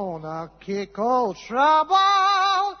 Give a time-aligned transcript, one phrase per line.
[0.00, 2.76] Gonna kick old trouble out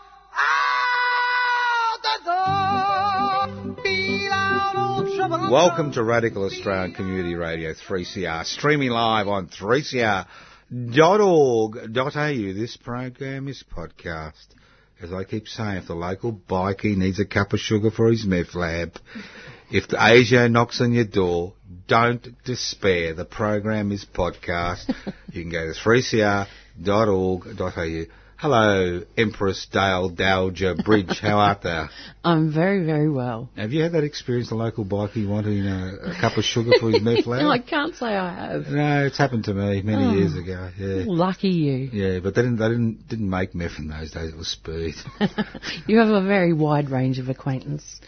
[2.02, 3.74] the door.
[3.84, 5.50] Beat out old trouble.
[5.52, 10.24] Welcome to Radical Australian Community Radio 3CR, streaming live on 3cr.org.au.
[12.54, 14.46] This program is podcast.
[15.02, 18.24] As I keep saying, if the local bikie needs a cup of sugar for his
[18.24, 18.98] meth lab,
[19.70, 21.52] if the ASIO knocks on your door,
[21.86, 23.12] don't despair.
[23.12, 24.88] The program is podcast.
[25.32, 25.74] you can go to
[26.80, 28.04] 3cr.org.au.
[28.38, 31.18] Hello, Empress Dale Dowager Bridge.
[31.20, 31.90] How art thou?
[32.24, 33.50] I'm very, very well.
[33.54, 36.90] Have you had that experience, the local biker wanting a, a cup of sugar for
[36.90, 37.42] his meth lab?
[37.42, 38.66] No, I can't say I have.
[38.68, 40.14] No, it's happened to me many Oh.
[40.14, 40.70] years ago.
[40.78, 41.90] Yeah, Lucky you.
[41.92, 42.56] yeah, but they didn't.
[42.56, 44.30] They didn't didn't make meth in those days.
[44.30, 44.94] It was speed.
[45.86, 48.00] you have a very wide range of acquaintance.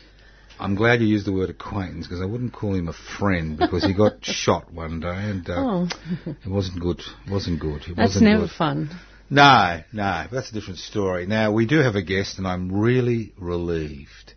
[0.58, 3.84] I'm glad you used the word acquaintance because I wouldn't call him a friend because
[3.84, 5.89] he got shot one day and uh, Oh,
[6.27, 7.00] it wasn't good.
[7.27, 7.83] It wasn't good.
[7.83, 8.50] It that's wasn't never good.
[8.50, 8.91] fun.
[9.31, 11.27] No, no, that's a different story.
[11.27, 14.34] Now we do have a guest, and I'm really relieved.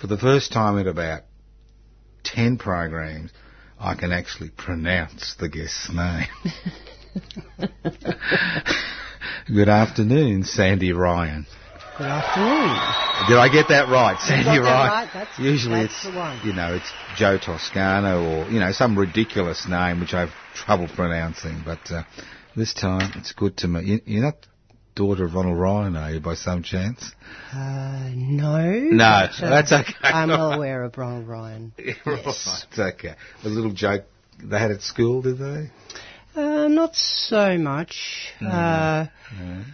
[0.00, 1.22] For the first time in about
[2.24, 3.30] ten programs,
[3.78, 6.28] I can actually pronounce the guest's name.
[9.54, 11.46] Good afternoon, Sandy Ryan.
[12.02, 13.28] Good afternoon.
[13.28, 14.62] Did I get that right, Sandy Ryan?
[14.64, 15.08] right.
[15.14, 20.00] That's- Usually that's it's you know it's Joe Toscano or you know some ridiculous name
[20.00, 22.02] which I've trouble pronouncing, but uh,
[22.56, 23.84] this time it's good to me.
[23.84, 24.34] You, you're not
[24.96, 27.12] daughter of Ronald Ryan, are you, by some chance?
[27.52, 28.68] Uh, no.
[28.68, 29.94] No, but, uh, that's okay.
[30.02, 31.72] I'm well aware of Ronald Ryan.
[31.78, 31.94] right,
[32.26, 33.14] it's okay.
[33.44, 34.06] A little joke
[34.42, 35.70] they had at school, did they?
[36.34, 38.32] Uh, not so much.
[38.44, 39.06] Uh,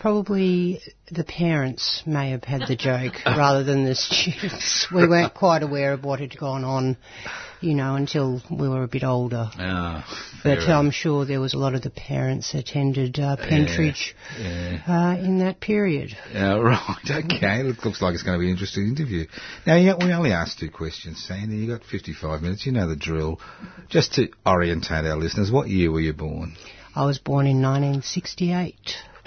[0.01, 0.81] Probably
[1.11, 4.87] the parents may have had the joke rather than the students.
[4.95, 6.97] We weren't quite aware of what had gone on,
[7.61, 9.51] you know, until we were a bit older.
[9.59, 10.05] Oh,
[10.43, 14.81] But I'm sure there was a lot of the parents attended uh, Pentridge yeah.
[14.87, 16.17] uh, in that period.
[16.33, 17.61] Yeah, right, okay.
[17.61, 19.27] It looks like it's going to be an interesting interview.
[19.67, 21.57] Now, yeah, we only asked two questions, Sandy.
[21.57, 22.67] You've got 55 minutes.
[22.67, 23.41] You know the drill.
[23.89, 26.57] Just to orientate our listeners, what year were you born?
[26.95, 28.75] I was born in 1968.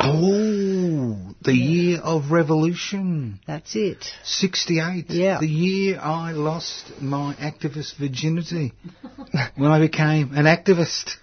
[0.03, 3.39] Oh, the year of revolution.
[3.45, 4.05] That's it.
[4.23, 5.05] 68.
[5.09, 5.39] Yeah.
[5.39, 8.73] The year I lost my activist virginity.
[9.55, 11.15] when I became an activist.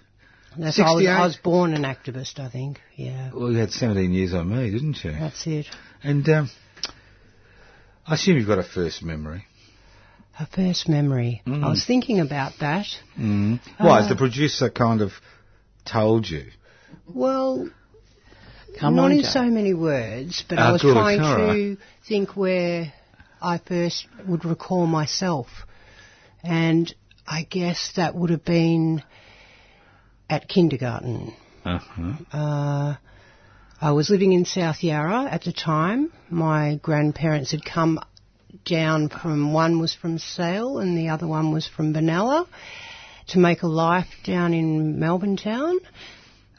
[0.57, 1.07] That's, I, was, 68.
[1.07, 2.79] I was born an activist, I think.
[2.95, 5.11] Yeah, Well, you had 17 years on me, didn't you?
[5.11, 5.67] that's it.
[6.03, 6.49] And um,
[8.07, 9.45] I assume you've got a first memory.
[10.39, 11.41] A first memory.
[11.45, 11.63] Mm.
[11.63, 12.87] I was thinking about that.
[13.17, 13.59] Mm.
[13.77, 13.97] Why?
[13.97, 15.11] Uh, Has the producer kind of
[15.85, 16.45] told you?
[17.07, 17.69] Well,
[18.77, 21.77] Come not on, in so many words, but Ah, I was good, trying to right.
[22.07, 22.93] think where
[23.41, 25.47] I first would recall myself.
[26.43, 26.93] And
[27.27, 29.03] I guess that would have been
[30.29, 31.33] at kindergarten.
[31.65, 32.37] Uh-huh.
[32.37, 32.95] Uh,
[33.81, 36.11] I was living in South Yarra at the time.
[36.29, 37.99] My grandparents had come
[38.65, 42.47] down from, one was from Sale and the other one was from Benalla
[43.27, 45.77] to make a life down in Melbourne town.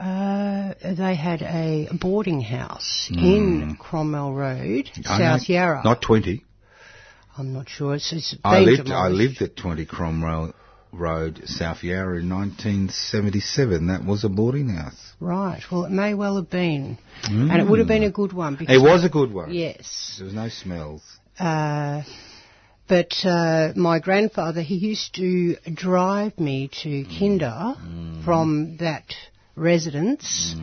[0.00, 5.82] Uh, they had a boarding house in Cromwell Road, South Yarra.
[5.84, 6.42] Not 20.
[7.36, 7.94] I'm not sure.
[7.96, 10.54] It's, it's I lived, I lived at 20 Cromwell
[10.92, 13.88] Road, South Yarra in 1977.
[13.88, 15.12] That was a boarding house.
[15.20, 15.62] Right.
[15.70, 18.74] Well, it may well have been, and it would have been a good one because
[18.74, 19.52] It was a good one.
[19.52, 20.14] yes.
[20.18, 21.02] There was no smells.
[21.38, 22.02] Uh,
[22.88, 27.74] but uh, my grandfather, he used to drive me to Kinder
[28.24, 29.04] from that
[29.60, 30.54] residence,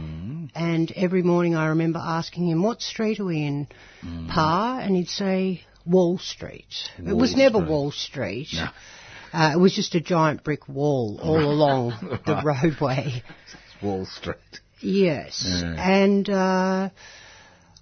[0.56, 3.68] and every morning I remember asking him, "What street are we in,
[4.30, 8.50] Pa?" And he'd say, "Wall Street." it was Wall never Wall Street.
[8.54, 8.68] No.
[9.34, 11.92] Uh, it was just a giant brick wall all along
[12.26, 13.24] the roadway.
[13.82, 14.38] Wall Street.
[14.80, 15.44] Yes.
[15.46, 15.76] Yeah.
[15.78, 16.90] And uh,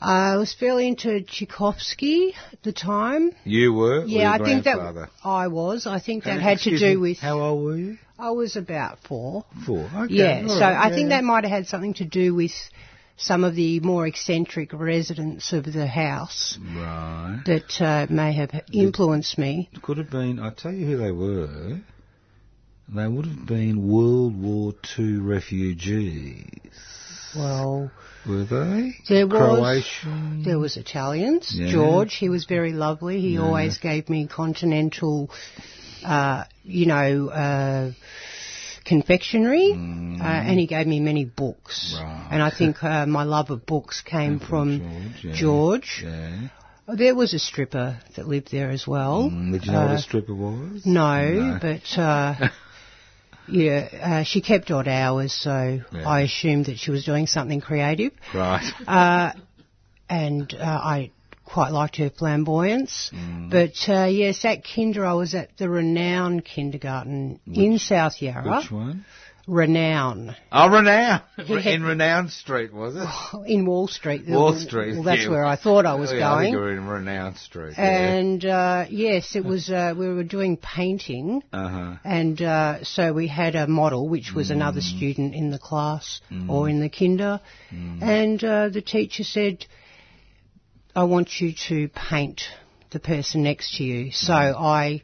[0.01, 3.31] I was fairly into Tchaikovsky at the time.
[3.44, 4.06] You were?
[4.06, 5.09] Yeah, I think that?
[5.24, 5.88] I was.
[5.88, 7.18] I think that And had to do me, with.
[7.19, 7.97] How old were you?
[8.19, 9.45] I was about four.
[9.65, 9.89] Four.
[9.94, 10.13] Okay.
[10.13, 12.51] Yeah, all so right, I yeah, think that might have had something to do with
[13.18, 17.42] some of the more eccentric residents of the house Right.
[17.45, 19.69] that uh, may have influenced me.
[19.81, 21.80] Could have been, I'll tell you who they were.
[22.94, 26.94] They would have been World War II refugees.
[27.36, 27.92] Well,
[28.28, 28.96] Were they?
[29.10, 29.84] there was
[30.46, 31.52] there was Italians.
[31.54, 31.72] Yeah.
[31.72, 33.20] George, he was very lovely.
[33.22, 33.42] He Yeah.
[33.42, 35.30] always gave me continental,
[36.04, 37.92] uh, you know, uh,
[38.86, 41.94] confectionery, uh, and he gave me many books.
[41.96, 42.02] Mm.
[42.04, 42.28] Right.
[42.32, 45.24] And I think uh, my love of books came from George.
[45.26, 45.34] yeah.
[45.34, 46.02] George.
[46.04, 46.48] Yeah.
[46.88, 49.31] There was a stripper that lived there as well.
[49.31, 50.86] Mm, did you know what Uh, a stripper was?
[50.86, 51.58] No, No.
[51.60, 52.50] but uh,
[53.47, 56.07] yeah, uh, she kept odd hours, so Yeah.
[56.07, 58.13] I assumed that she was doing something creative.
[58.33, 58.71] Right.
[58.88, 59.31] Uh,
[60.07, 61.12] and uh, I
[61.45, 63.12] quite liked her flamboyance.
[63.13, 63.50] Mm.
[63.50, 68.59] But uh, yes, at Kinder, I was at the renowned Kindergarten in South Yarra.
[68.59, 69.06] Which one?
[69.47, 71.21] Renown Oh, Renown.
[71.38, 73.47] In Renown Street, was it?
[73.47, 74.24] in Wall Street.
[74.27, 74.94] Wall Street.
[74.95, 75.30] Well, that's yeah.
[75.30, 76.53] where I thought I was Oh, yeah, I think going.
[76.53, 77.75] you were in Renown Street.
[77.77, 77.83] yeah.
[77.86, 79.69] And uh, yes, it was.
[79.69, 81.95] Uh, we were doing painting, Uh-huh.
[82.03, 84.97] and uh, so we had a model, which was another Mm.
[84.97, 87.39] student in the class or in the kinder,
[87.71, 89.65] and uh, the teacher said,
[90.95, 92.42] "I want you to paint
[92.89, 94.56] the person next to you." So Mm.
[94.59, 95.01] I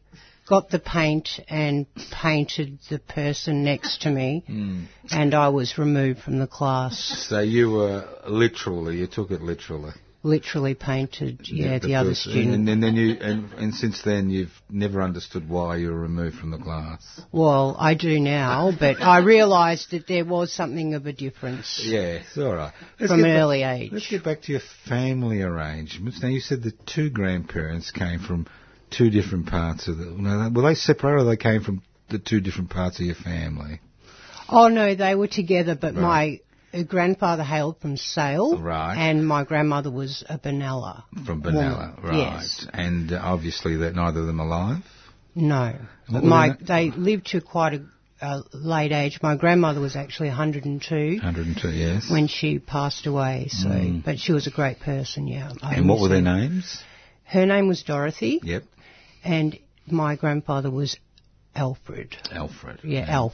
[0.52, 4.86] got the paint and painted the person next to me, Mm.
[5.10, 6.96] and I was removed from the class.
[7.30, 9.94] So you were literally, you took it literally.
[10.24, 12.32] Literally painted, yeah, the, other person.
[12.34, 12.54] student.
[12.54, 16.36] And, and then you, and, and since then you've never understood why you were removed
[16.38, 17.02] from the class.
[17.32, 22.20] Well, I do now, but I realised that there was something of a difference Yeah,
[22.22, 22.74] it's all right.
[23.00, 23.92] Let's from an back- early age.
[23.94, 26.22] Let's get back to your family arrangements.
[26.22, 28.46] Now you said the two grandparents came from
[28.92, 30.52] two different parts of the.
[30.54, 33.80] Were they separate or they came from the two different parts of your family?
[34.50, 36.40] Oh no, they were together, but my
[36.74, 38.96] uh, grandfather hailed from Sale, Right.
[38.98, 41.04] and my grandmother was a Benalla.
[41.26, 42.18] From Benalla, Woman, right?
[42.34, 42.68] yes.
[42.74, 44.84] And uh, obviously that neither of them alive.
[45.34, 45.74] No,
[46.10, 47.86] my they- lived to quite a,
[48.22, 49.20] a late age.
[49.24, 52.12] My grandmother was actually 102 102, yes.
[52.12, 53.48] when she passed away.
[53.50, 54.04] So, Mm.
[54.04, 55.28] but she was a great person.
[55.30, 55.54] Yeah.
[55.62, 56.84] I and what were their names?
[57.24, 58.64] Her name was Dorothy, Yep,
[59.24, 59.58] and
[59.88, 60.98] my grandfather was
[61.56, 62.16] Alfred.
[62.32, 62.80] Alfred.
[62.84, 63.34] Yeah, Alf.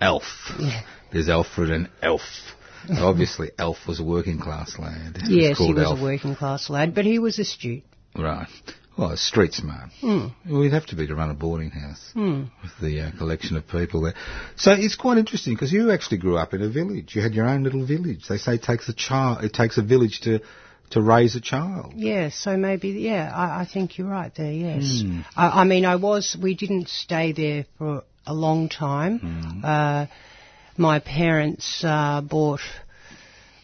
[0.00, 0.22] Elf.
[0.58, 0.82] Yeah.
[1.12, 2.22] There's Alfred and Elf.
[2.90, 5.14] Obviously, Elf was a working class lad.
[5.14, 5.98] was Yes, he was Elf.
[5.98, 7.84] a working class lad, but he was astute.
[8.16, 8.46] Right.
[8.96, 9.90] Well, street smart.
[10.02, 12.44] Well, you'd have to be to run a boarding house Hmm.
[12.62, 14.14] with the uh, collection of people there.
[14.56, 17.16] So it's quite interesting because you actually grew up in a village.
[17.16, 18.26] You had your own little village.
[18.28, 20.40] They say it takes a child, it takes a village to
[20.90, 21.94] to raise a child.
[21.96, 25.02] Yeah, so maybe, yeah, I, I think you're right there, yes.
[25.02, 25.20] Hmm.
[25.36, 29.18] I, I mean, I was, we didn't stay there for a long time.
[29.18, 29.64] Hmm.
[29.64, 30.06] Uh,
[30.76, 32.60] my parents uh, bought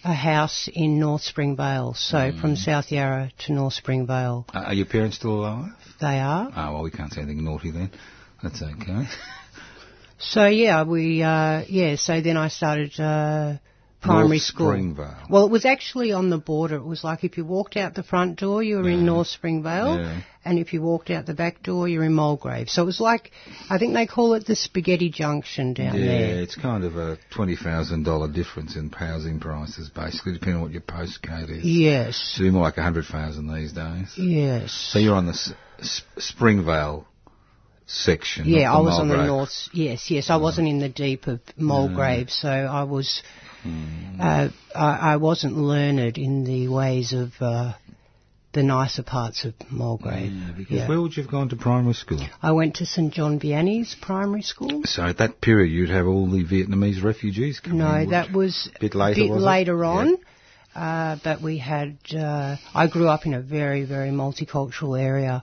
[0.03, 2.41] a house in North Springvale, so Hmm.
[2.41, 4.47] from South Yarra to North Springvale.
[4.53, 5.73] Uh, are your parents still alive?
[6.01, 6.51] They are.
[6.57, 7.91] Oh, well, we can't say anything naughty then.
[8.43, 9.05] That's okay.
[10.23, 13.55] So yeah, we, uh, yeah, so then I started uh,
[14.01, 14.69] primary North school.
[14.71, 15.17] Springvale.
[15.29, 16.77] Well, it was actually on the border.
[16.77, 19.99] It was like if you walked out the front door, you were in North Springvale,
[19.99, 20.21] Yeah.
[20.45, 22.69] and if you walked out the back door, you're in Mulgrave.
[22.71, 23.31] So it was like,
[23.69, 26.21] I think they call it the Spaghetti Junction down yeah, there.
[26.37, 30.63] Yeah, it's kind of a twenty thousand dollar difference in housing prices, basically, depending on
[30.63, 31.65] what your postcode is.
[31.65, 34.13] Yes, So you're more like a hundred thousand these days.
[34.17, 34.73] yes.
[34.73, 37.07] So you're on the S- S- Springvale
[37.87, 38.47] section.
[38.47, 39.69] yeah, I was on the north.
[39.73, 43.23] Yes, yes, I wasn't in the deep of Mulgrave, so I was.
[43.65, 47.75] Uh, I, I wasn't learned in the ways of uh,
[48.53, 50.33] the nicer parts of Mulgrave.
[50.33, 50.89] Yeah, because Yeah.
[50.89, 52.21] where would you have gone to primary school?
[52.43, 54.83] I went to St John Vianney's primary school.
[54.85, 57.79] So at that period, you'd have all the Vietnamese refugees coming.
[57.79, 59.89] No, would that was Bit later, bit later Yeah.
[59.91, 60.17] on.
[60.75, 65.43] Uh, but we had, uh, I grew up in a very, very multicultural area.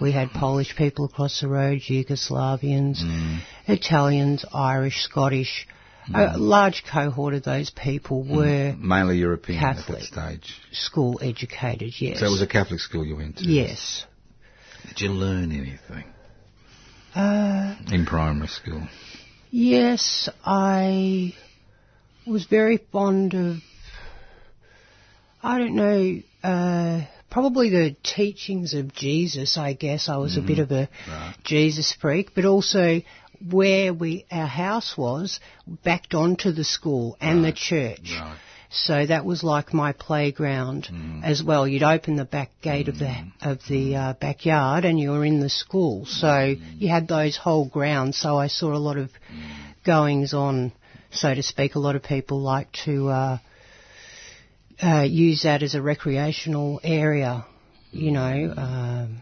[0.00, 3.38] We had Polish people across the road, Yugoslavians, Mm.
[3.68, 5.68] Italians, Irish, Scottish.
[6.12, 10.02] A large cohort of those people were mainly European Catholic.
[10.02, 10.60] at that stage.
[10.72, 12.20] school educated, yes.
[12.20, 13.44] So it was a Catholic school you went to.
[13.44, 14.04] Yes.
[14.88, 16.04] Did you learn anything
[17.14, 18.86] Uh, in primary school?
[19.50, 21.34] Yes, I
[22.26, 23.56] was very fond of,
[25.42, 30.08] I don't know, uh, probably the teachings of Jesus, I guess.
[30.08, 31.34] I was a bit of a Right.
[31.44, 33.00] Jesus freak, but also
[33.40, 38.12] where we, our house was, backed onto the school and the church.
[38.18, 38.38] Right.
[38.74, 40.88] So that was like my playground
[41.22, 41.66] as well.
[41.66, 45.38] You'd open the back gate of the of the uh, backyard, and you were in
[45.38, 46.06] the school.
[46.06, 48.18] So you had those whole grounds.
[48.18, 49.10] So I saw a lot of
[49.86, 50.72] goings on,
[51.12, 51.76] so to speak.
[51.76, 53.38] A lot of people like to uh,
[54.82, 57.46] uh, use that as a recreational area.
[57.92, 58.54] You know.
[58.56, 59.20] Um,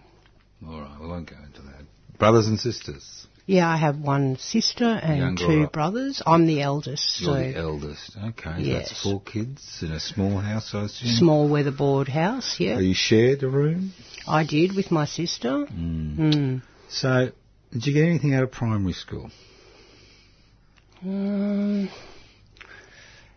[0.66, 1.84] All right, we won't go into that.
[2.18, 3.21] Brothers and sisters.
[3.52, 6.22] Yeah, I have one sister and Younger two brothers.
[6.26, 8.16] I'm the eldest, You're so the eldest.
[8.16, 8.88] Okay, so Yes.
[8.88, 11.10] that's four kids in a small house, I assume.
[11.10, 12.56] small weatherboard house.
[12.58, 13.92] Yeah, Are you shared a room?
[14.26, 15.66] I did with my sister.
[15.66, 16.62] Mm.
[16.88, 17.28] So,
[17.72, 19.30] did you get anything out of primary school?
[21.04, 21.90] Um,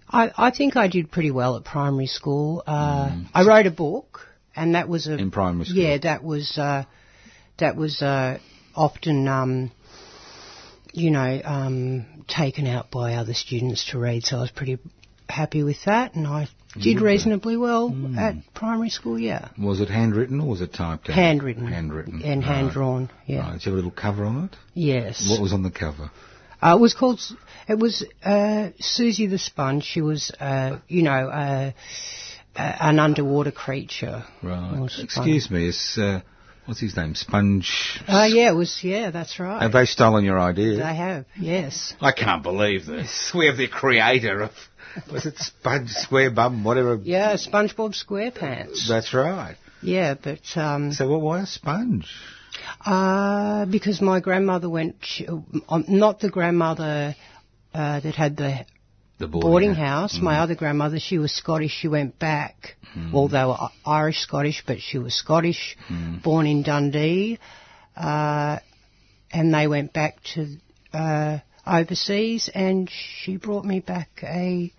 [0.09, 2.63] I, I think I did pretty well at primary school.
[2.65, 4.21] Uh, I wrote a book,
[4.55, 5.19] and that was a Mm.
[5.19, 5.77] In primary school?
[5.83, 6.83] yeah, that was uh,
[7.57, 8.37] that was uh,
[8.75, 9.71] often um,
[10.95, 14.23] you know um, taken out by other students to read.
[14.23, 14.77] So I was pretty
[15.27, 16.47] happy with that, and I
[16.79, 18.17] did reasonably well Mm.
[18.17, 19.17] at primary school.
[19.19, 21.15] Yeah, Was it handwritten or was it typed out?
[21.15, 22.21] handwritten, Handwritten.
[22.21, 22.55] and Right.
[22.55, 23.09] hand drawn.
[23.25, 23.53] Yeah, Right.
[23.53, 24.55] Did you have a little cover on it?
[24.73, 25.29] yes.
[25.29, 26.09] What was on the cover?
[26.61, 27.19] Uh, it was called.
[27.67, 29.83] It was uh, Susie the Sponge.
[29.83, 31.71] She was, uh, you know, uh,
[32.55, 34.23] uh, an underwater creature.
[34.41, 34.89] Right.
[34.99, 36.21] Excuse me, is, uh,
[36.65, 37.15] what's his name?
[37.15, 37.99] Sponge.
[38.07, 38.79] Oh yeah, it was.
[38.83, 39.61] Yeah, that's right.
[39.61, 40.77] Have they stolen your idea?
[40.77, 41.25] They have.
[41.39, 41.93] Yes.
[42.01, 43.31] I can't believe this.
[43.35, 44.51] We have the creator of,
[45.11, 46.99] was it Sponge Square Bum, whatever?
[47.01, 48.87] Yeah, SpongeBob SquarePants.
[48.87, 49.57] That's right.
[49.81, 52.07] Yeah, but um, So what, why a sponge?
[52.85, 54.95] uh, because my grandmother went.
[55.01, 57.15] She, um, not the grandmother
[57.73, 58.65] uh, that had the
[59.17, 60.13] The boarding house.
[60.13, 60.21] house.
[60.21, 61.71] My other grandmother, she was Scottish.
[61.71, 62.75] She went back.
[63.11, 65.77] Well, they were Irish Scottish, but she was Scottish,
[66.23, 67.39] born in Dundee,
[67.95, 68.59] uh,
[69.31, 70.57] and they went back to
[70.93, 72.49] uh, overseas.
[72.53, 74.71] And she brought me back a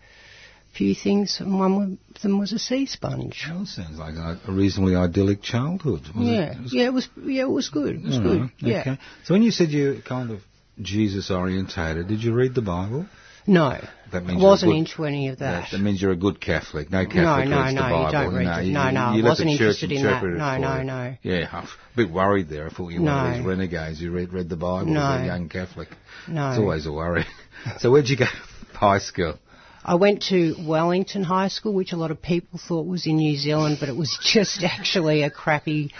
[0.76, 3.46] few things, and one of them was a sea sponge.
[3.48, 6.02] Well, sounds like a, a reasonably idyllic childhood.
[6.14, 7.08] Yeah, It, was yeah, it was.
[7.22, 7.96] Yeah, it was good.
[7.96, 8.40] It was good.
[8.40, 8.80] right, Yeah.
[8.80, 8.98] Okay.
[9.24, 10.40] So when you said you're kind of
[10.80, 13.06] Jesus orientated, did you read the Bible?
[13.46, 13.78] No,
[14.12, 15.70] That means you're wasn't good- into any of that.
[15.70, 16.90] That, means you're a good Catholic.
[16.90, 18.04] No no, Catholic no, reads no, the Bible.
[18.06, 18.66] you don't read it.
[18.66, 20.22] you, No, no, you I wasn't interested in that.
[20.22, 20.84] No, no, you.
[20.84, 21.14] no.
[21.22, 22.66] Yeah, I'm a bit worried there.
[22.66, 23.36] I thought you were one of No.
[23.38, 25.00] these renegades who read, read the Bible No.
[25.02, 25.88] as a young Catholic.
[26.28, 26.50] No.
[26.50, 27.24] It's always a worry.
[27.78, 29.38] so where'd you go to high school?
[29.84, 33.36] I went to Wellington High School, which a lot of people thought was in New
[33.36, 35.92] Zealand, but it was just actually a crappy,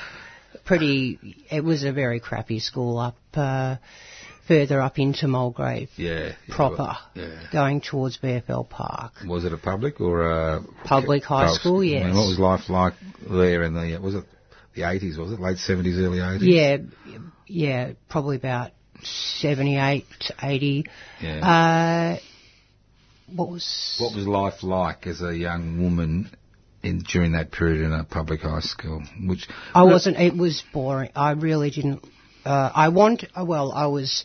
[0.65, 1.37] pretty.
[1.50, 3.76] It was a very crappy school up uh,
[4.49, 6.33] further up into Mulgrave Yeah.
[6.49, 7.31] proper, Yeah.
[7.53, 9.12] going towards BFL Park.
[9.26, 12.05] Was it a public or a Public high school, I yes.
[12.05, 12.95] mean, what was life like
[13.29, 14.25] there in the was it
[14.75, 15.17] the 80s?
[15.19, 16.43] Was it late 70s, early 80s?
[16.43, 16.76] Yeah,
[17.47, 18.73] yeah, probably about
[19.03, 20.05] 78,
[20.43, 20.87] 80.
[21.21, 22.17] Yeah.
[22.17, 22.19] Uh,
[23.35, 26.31] what was What was life like as a young woman
[26.83, 29.03] in during that period in a public high school?
[29.25, 30.19] Which I wasn't.
[30.19, 31.11] It was boring.
[31.17, 32.05] I really didn't.
[32.47, 33.25] Uh, I want.
[33.37, 34.25] Well, I was.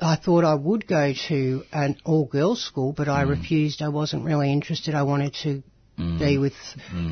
[0.00, 3.82] I thought I would go to an all-girls school, but I refused.
[3.82, 4.94] I wasn't really interested.
[4.94, 5.62] I wanted to
[5.96, 6.52] be with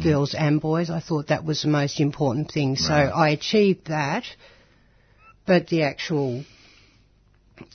[0.05, 0.91] girls and boys.
[0.91, 2.77] I thought that was the most important thing.
[2.77, 4.25] So I achieved that,
[5.47, 6.45] but the actual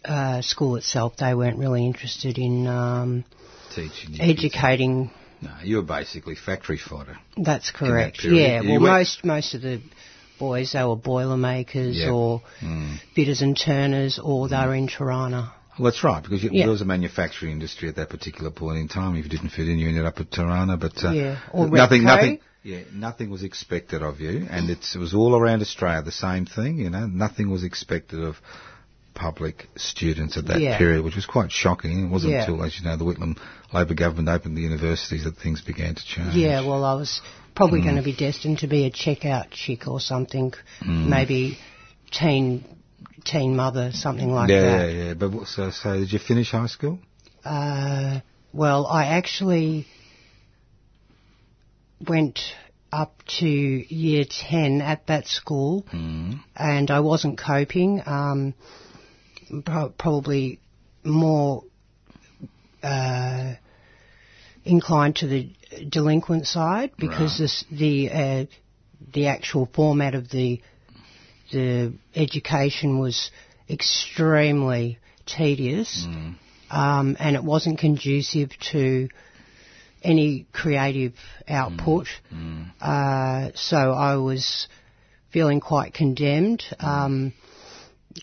[0.06, 3.26] uh, school itself, they weren't really interested in um,
[3.76, 7.18] teaching educating No, you were basically factory fodder.
[7.36, 8.20] That's correct.
[8.20, 8.64] period.
[8.64, 8.72] Yeah.
[8.72, 9.82] Well, most most of the
[10.48, 12.18] boys they were boilermakers Yeah.
[12.18, 13.00] or Mm.
[13.16, 15.42] fitters and turners, or they were in Turana.
[15.78, 16.64] Well, that's right, because you, Yeah.
[16.66, 19.16] there was a manufacturing industry at that particular point in time.
[19.16, 20.76] If you didn't fit in, you ended up at Turana.
[20.86, 22.40] But uh, Yeah, or nothing, nothing,
[22.72, 26.46] yeah, nothing was expected of you, and it's, it was all around Australia the same
[26.58, 26.74] thing.
[26.86, 28.36] You know, nothing was expected of
[29.14, 30.78] public students at that Yeah.
[30.78, 32.06] period, which was quite shocking.
[32.06, 32.40] It wasn't Yeah.
[32.42, 33.38] until, as you know, the Whitlam
[33.74, 36.36] Labor government opened the universities that things began to change.
[36.36, 36.62] Yeah.
[36.62, 37.22] Well, I was
[37.56, 37.84] probably Mm.
[37.84, 41.08] going to be destined to be a checkout chick or something, Mm.
[41.08, 41.58] maybe
[42.12, 42.64] teen
[43.24, 44.92] teen mother, something like yeah, that.
[44.94, 45.14] yeah, yeah.
[45.14, 46.98] But what- so, so did you finish high school?
[47.46, 49.86] Uh, well, I actually
[52.08, 52.40] went
[52.92, 56.40] up to year 10 at that school Mm.
[56.56, 58.02] and I wasn't coping.
[58.06, 58.54] Um,
[59.66, 60.60] pro- probably
[61.04, 61.64] more
[62.84, 63.54] uh,
[64.64, 65.50] inclined to the
[65.90, 67.40] delinquent side because Right.
[67.40, 68.46] this, the uh,
[69.14, 70.62] the actual format of the
[71.52, 73.30] the education was
[73.70, 76.36] extremely tedious, Mm.
[76.70, 79.10] um, and it wasn't conducive to
[80.04, 81.14] any creative
[81.48, 82.08] output.
[82.34, 82.72] Mm.
[82.82, 84.68] Uh, so I was
[85.32, 86.64] feeling quite condemned.
[86.80, 87.34] Um,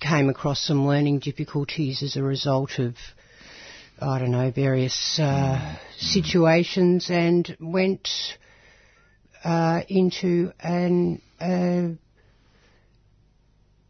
[0.01, 2.95] came across some learning difficulties as a result of
[4.01, 8.09] I don't know, various uh, situations and went
[9.43, 11.89] uh, into an uh,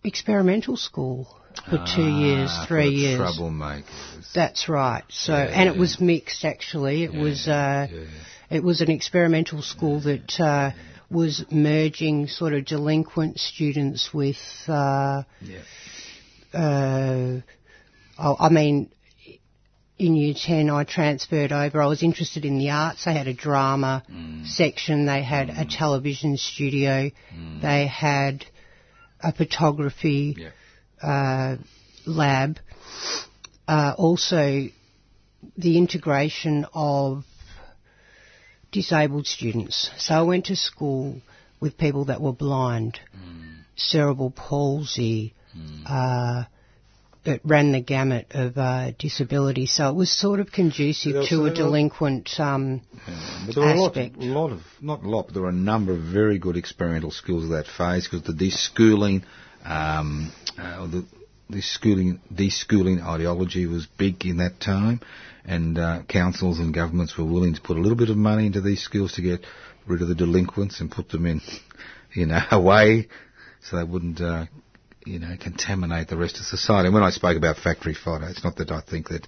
[0.02, 1.36] experimental school
[1.68, 3.20] for two years, Ah, three years.
[3.20, 4.32] Troublemakers.
[4.34, 5.02] That's right.
[5.10, 5.80] So, Yeah, and it yeah.
[5.80, 7.04] was mixed actually.
[7.04, 8.04] It was uh, yeah.
[8.50, 10.70] it was an experimental school that uh,
[11.10, 14.36] was merging sort of delinquent students with.
[14.66, 15.58] Uh, Yeah.
[16.54, 17.40] uh,
[18.18, 18.90] I I mean,
[19.98, 21.82] in year 10, I transferred over.
[21.82, 23.04] I was interested in the arts.
[23.04, 24.02] They had a drama
[24.44, 27.10] section, they had a television studio,
[27.62, 28.44] they had
[29.20, 30.50] a photography Yeah.
[31.02, 31.56] uh,
[32.06, 32.58] lab.
[33.66, 34.68] Uh, also,
[35.56, 37.24] the integration of
[38.72, 39.90] disabled students.
[39.98, 41.20] So I went to school
[41.60, 43.00] with people that were blind,
[43.76, 45.34] cerebral palsy,
[45.86, 46.44] uh,
[47.24, 49.66] it ran the gamut of uh, disability.
[49.66, 52.30] So it was sort of conducive But to also a there were- delinquent.
[52.40, 52.80] Um,
[53.46, 54.16] But there were a lot, aspect.
[54.16, 57.10] a lot of, not a lot, but there were a number of very good experimental
[57.10, 59.24] schools of that phase because the deschooling,
[59.64, 61.04] um, uh, the
[61.50, 65.00] deschooling, deschooling ideology was big in that time,
[65.44, 68.60] and uh, councils and governments were willing to put a little bit of money into
[68.60, 69.40] these schools to get
[69.86, 71.40] rid of the delinquents and put them in,
[72.12, 73.08] you know, away
[73.62, 74.20] so they wouldn't.
[74.20, 74.46] Uh,
[75.06, 76.86] you know, contaminate the rest of society.
[76.88, 79.26] And when I spoke about factory fodder, it's not that I think that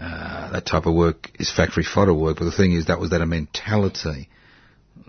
[0.00, 3.10] uh, that type of work is factory fodder work, but the thing is that was
[3.10, 4.30] that a mentality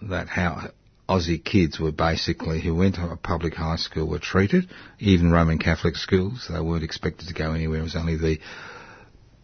[0.09, 0.71] that how
[1.09, 4.69] Aussie kids were basically who went to a public high school were treated,
[4.99, 6.47] even Roman Catholic schools.
[6.51, 7.79] They weren't expected to go anywhere.
[7.79, 8.39] It was only the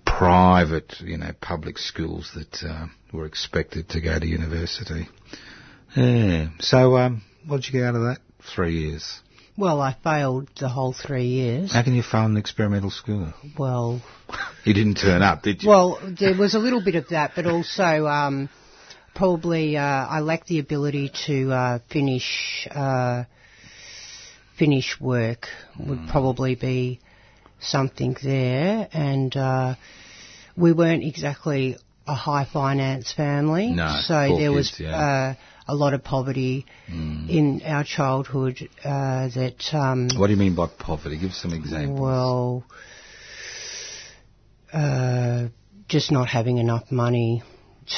[0.05, 5.07] private, you know, public schools that uh, were expected to go to university.
[5.95, 6.49] Yeah.
[6.59, 8.17] So, um, what did you get out of that?
[8.55, 9.19] Three years.
[9.57, 11.73] well, I failed the whole three years.
[11.73, 13.33] How can you fail an experimental school?
[13.57, 14.01] Well,
[14.63, 15.69] You didn't turn up, did you?
[15.69, 18.49] well, there was a little bit of that, but also um,
[19.19, 23.25] probably uh, I lack the ability to uh, finish uh,
[24.57, 25.47] finish work.
[25.77, 27.01] Would probably be
[27.59, 29.75] something there, and uh,
[30.55, 34.95] we weren't exactly a high finance family, No, so there was kids, yeah.
[34.97, 35.35] uh,
[35.67, 39.73] a lot of poverty in our childhood uh, that.
[39.73, 41.19] Um, what do you mean by poverty?
[41.19, 41.99] Give some examples.
[41.99, 42.63] well,
[44.73, 45.49] uh,
[45.89, 47.43] just not having enough money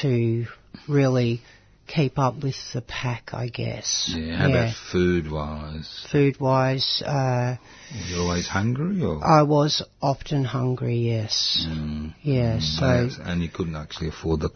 [0.02, 0.48] to
[0.91, 1.41] really
[1.88, 4.12] keep up with the pack, I guess.
[4.15, 4.38] yeah.
[4.38, 6.08] How about food wise?
[6.12, 7.58] Food wise, uh,
[7.91, 9.21] Were you always hungry or?
[9.25, 11.65] I was often hungry, yes.
[11.69, 12.13] Mm.
[12.21, 14.49] Yeah, so, Yes, and you couldn't actually afford the,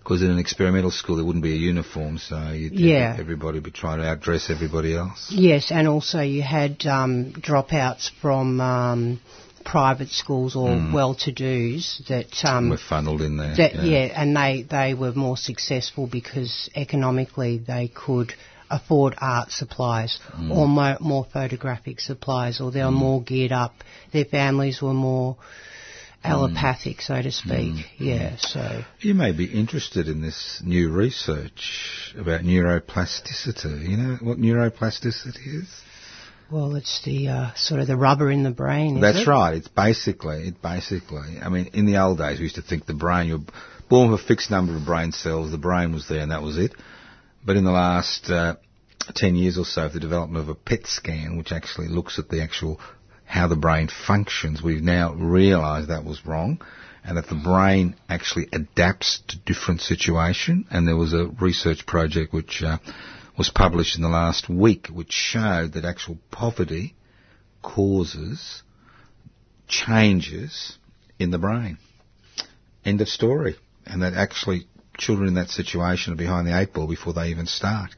[0.00, 3.16] because in an experimental school there wouldn't be a uniform, so you'd, Yeah.
[3.16, 5.30] everybody would be trying to outdress everybody else.
[5.30, 9.20] yes, and also you had um, dropouts from um,
[9.64, 10.92] private schools or mm.
[10.92, 13.56] well-to-dos that um, We're funneled in there.
[13.56, 14.20] That, yeah.
[14.20, 18.34] and they, they were more successful because economically they could
[18.70, 20.50] afford art supplies mm.
[20.50, 22.94] or mo- more photographic supplies or they were mm.
[22.94, 23.74] more geared up.
[24.12, 25.36] Their families were more
[26.24, 27.84] allopathic, so to speak.
[27.98, 28.82] Yeah, so.
[29.00, 33.88] You may be interested in this new research about neuroplasticity.
[33.88, 35.82] You know what neuroplasticity is?
[36.52, 38.96] Well, it's the uh, sort of the rubber in the brain.
[38.96, 39.30] Is That's it?
[39.30, 39.54] right.
[39.54, 42.92] It's basically, it basically, I mean, in the old days we used to think the
[42.92, 43.40] brain, you're
[43.88, 46.58] born with a fixed number of brain cells, the brain was there and that was
[46.58, 46.74] it.
[47.42, 48.56] But in the last uh,
[49.14, 52.42] 10 years or so, the development of a PET scan, which actually looks at the
[52.42, 52.78] actual,
[53.24, 56.60] how the brain functions, we've now realised that was wrong
[57.02, 60.66] and that the brain actually adapts to different situation.
[60.70, 62.76] And there was a research project which uh,
[63.42, 66.94] was published in the last week which showed that actual poverty
[67.60, 68.62] causes
[69.66, 70.78] changes
[71.18, 71.76] in the brain.
[72.84, 73.56] End of story.
[73.84, 77.46] And that actually children in that situation are behind the eight ball before they even
[77.46, 77.90] start.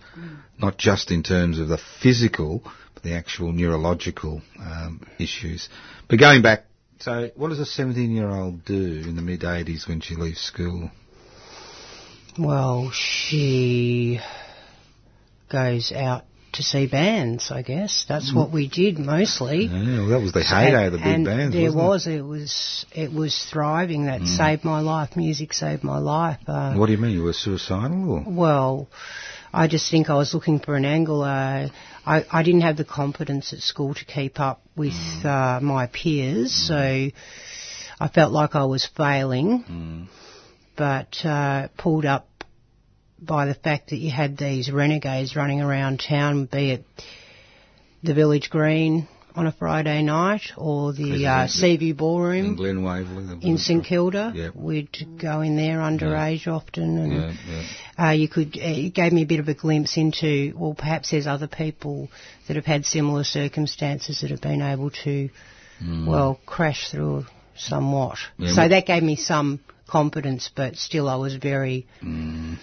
[0.58, 2.62] Not just in terms of the physical,
[2.94, 5.68] but the actual neurological um, issues.
[6.08, 6.64] But going back,
[7.00, 10.40] so what does a 17 year old do in the mid 80s when she leaves
[10.40, 10.90] school?
[12.38, 14.20] Well, she
[15.54, 18.04] goes out to see bands, I guess.
[18.08, 19.66] That's what we did mostly.
[19.66, 22.22] Yeah, well, that was the heyday of the big and bands, There was, it?
[22.22, 24.06] was, it was thriving.
[24.06, 25.16] That saved my life.
[25.16, 26.38] Music saved my life.
[26.46, 26.74] Uh.
[26.74, 27.12] What do you mean?
[27.12, 28.10] You were suicidal?
[28.10, 28.24] Or?
[28.26, 28.88] well,
[29.52, 31.22] I just think I was looking for an angle.
[31.22, 31.68] Uh,
[32.06, 36.52] I, I didn't have the confidence at school to keep up with uh, my peers,
[36.52, 40.08] so I felt like I was failing.
[40.76, 42.28] But uh, pulled up
[43.20, 46.84] by the fact that you had these renegades running around town, be it
[48.02, 53.38] the village green on a Friday night, or the uh, Seaview Ballroom In Glen Waverley.
[53.42, 54.32] in St Kilda.
[54.32, 54.54] Yep.
[54.54, 57.32] We'd go in there underage often, and Yeah,
[57.98, 58.08] yeah.
[58.08, 58.56] uh, you could.
[58.56, 62.08] Uh, it gave me a bit of a glimpse into well, perhaps there's other people
[62.46, 65.28] that have had similar circumstances that have been able to,
[66.06, 67.24] well, crash through
[67.56, 68.18] somewhat.
[68.38, 68.46] Mm.
[68.46, 72.58] Yeah, so that gave me some confidence, but still I was very Mm.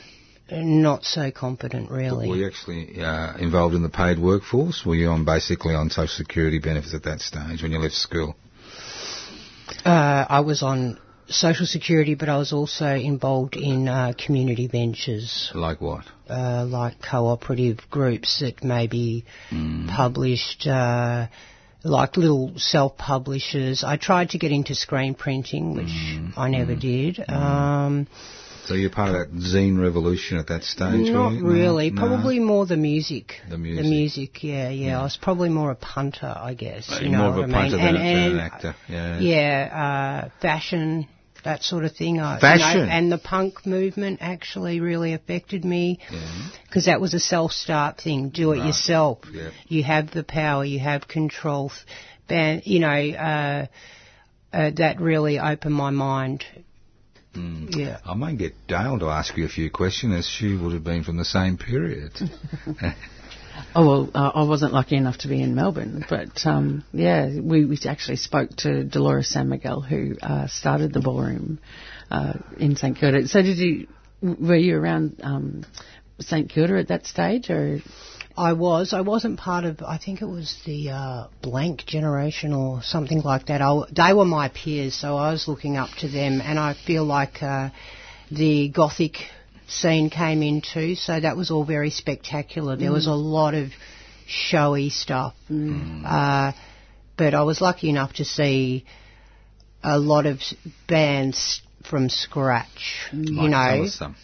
[0.51, 2.29] Not so competent, really.
[2.29, 4.83] Were you actually uh, involved in the paid workforce?
[4.85, 8.35] Were you on basically on social security benefits at that stage when you left school?
[9.85, 15.51] Uh, I was on social security, but I was also involved in uh, community ventures.
[15.55, 16.05] Like what?
[16.31, 19.25] uh, like cooperative groups that maybe
[19.89, 21.27] published, uh,
[21.83, 23.83] like little self-publishers.
[23.83, 27.19] I tried to get into screen printing, which I never did.
[27.27, 28.07] Um,
[28.65, 31.09] So you're part of that zine revolution at that stage?
[31.09, 31.41] not you?
[31.41, 31.47] No?
[31.49, 31.89] really.
[31.91, 31.99] No?
[32.01, 33.35] Probably more the music.
[33.49, 33.83] The music.
[33.83, 34.99] The music, yeah, yeah.
[34.99, 36.89] I was probably more a punter, I guess.
[36.91, 38.75] Uh, You more know of a what I punter than, and, than and, an actor.
[38.87, 39.19] Yeah.
[39.19, 41.07] Yeah, uh, fashion,
[41.43, 42.19] that sort of thing.
[42.19, 42.85] I, you Fashion?
[42.85, 46.19] know, and the punk movement actually really affected me Yeah.
[46.67, 48.29] because that was a self-start thing.
[48.29, 48.67] Do it Right.
[48.67, 49.19] yourself.
[49.33, 49.53] Yep.
[49.67, 50.63] You have the power.
[50.63, 51.71] You have control.
[52.27, 53.65] Ban, you know, uh,
[54.53, 56.45] uh, that really opened my mind.
[57.35, 57.75] Mm.
[57.75, 57.99] Yeah.
[58.05, 61.03] I might get Dale to ask you a few questions as she would have been
[61.03, 62.11] from the same period.
[63.75, 67.65] Oh well, uh, I wasn't lucky enough to be in Melbourne, but um, yeah, we,
[67.65, 71.59] we actually spoke to Dolores San Miguel, who uh, started the ballroom
[72.09, 73.27] uh, in St Kilda.
[73.27, 73.87] So did you?
[74.21, 75.65] Were you around um,
[76.19, 77.79] St Kilda at that stage, or
[78.41, 78.91] I was.
[78.91, 79.83] I wasn't part of.
[79.83, 83.61] I think it was the uh, blank generation or something like that.
[83.61, 87.05] I, they were my peers, so I was looking up to them, and I feel
[87.05, 87.69] like uh,
[88.31, 89.17] the gothic
[89.67, 90.95] scene came in too.
[90.95, 92.75] So that was all very spectacular.
[92.75, 93.69] There was a lot of
[94.25, 95.35] showy stuff,
[96.03, 96.53] uh,
[97.17, 98.85] but I was lucky enough to see
[99.83, 100.39] a lot of
[100.87, 103.07] bands from scratch.
[103.13, 104.15] You Might tell know.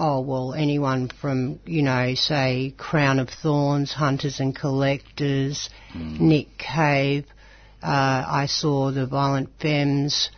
[0.00, 7.24] Oh, well, anyone from, you know, say Crown of Thorns, Hunters and Collectors, Nick Cave.
[7.82, 10.30] Uh, I saw the Violent Femmes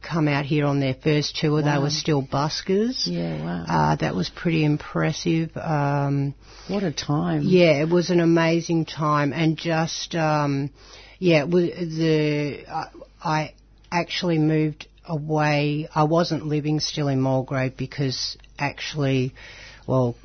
[0.00, 1.60] come out here on their first tour.
[1.62, 3.06] They were still buskers.
[3.06, 5.56] yeah, wow, Uh, that was pretty impressive.
[5.56, 6.34] Um,
[6.68, 7.42] what a time!
[7.44, 10.70] yeah, it was an amazing time, and just um,
[11.18, 12.86] yeah, it was the I,
[13.22, 13.54] I
[13.90, 15.88] actually moved away.
[15.94, 19.34] I wasn't living still in Mulgrave because actually,
[19.86, 20.16] well,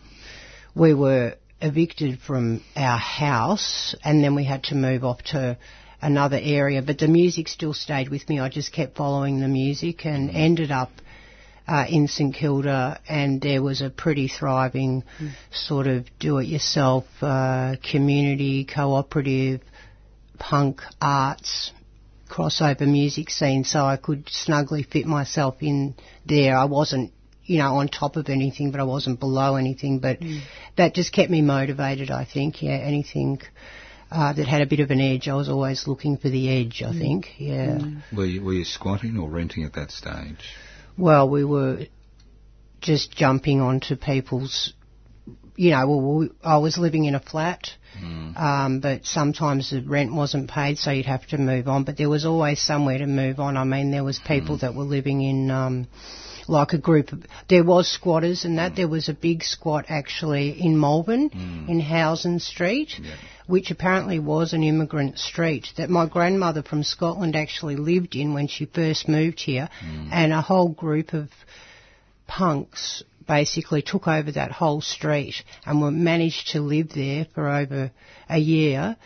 [0.75, 5.57] we were evicted from our house, and then we had to move off to
[6.01, 6.81] another area.
[6.81, 8.39] But the music still stayed with me.
[8.39, 10.91] I just kept following the music and ended up
[11.67, 15.03] uh, in St Kilda, and there was a pretty thriving
[15.51, 19.61] sort of do-it-yourself uh, community, cooperative,
[20.39, 21.71] punk arts
[22.29, 23.63] crossover music scene.
[23.63, 26.57] So I could snugly fit myself in there.
[26.57, 27.11] I wasn't,
[27.43, 29.99] you know, on top of anything, but I wasn't below anything.
[29.99, 30.37] But hmm.
[30.77, 32.11] that just kept me motivated.
[32.11, 33.41] I think, yeah, anything.
[34.11, 35.27] Uh, that had a bit of an edge.
[35.27, 36.99] I was always looking for the edge, I hmm.
[36.99, 37.77] think, yeah.
[37.77, 38.15] Hmm.
[38.15, 40.49] Were you, were you squatting or renting at that stage?
[40.97, 41.85] Well, we were
[42.81, 44.73] just jumping onto people's,
[45.59, 47.67] you know, well, we, I was living in a flat,
[48.01, 48.39] mm.
[48.39, 51.83] um, but sometimes the rent wasn't paid, so you'd have to move on.
[51.83, 53.57] But there was always somewhere to move on.
[53.57, 54.25] I mean, there was mm.
[54.25, 55.89] people that were living in, um,
[56.47, 58.71] like a group of, there was squatters and that.
[58.71, 58.75] Mm.
[58.77, 61.29] There was a big squat actually in Melbourne,
[61.67, 62.93] in Housen Street.
[63.47, 68.47] Which apparently was an immigrant street that my grandmother from Scotland actually lived in when
[68.47, 69.69] she first moved here,
[70.11, 71.29] and a whole group of
[72.27, 77.91] punks basically took over that whole street and were managed to live there for over
[78.27, 78.97] a year,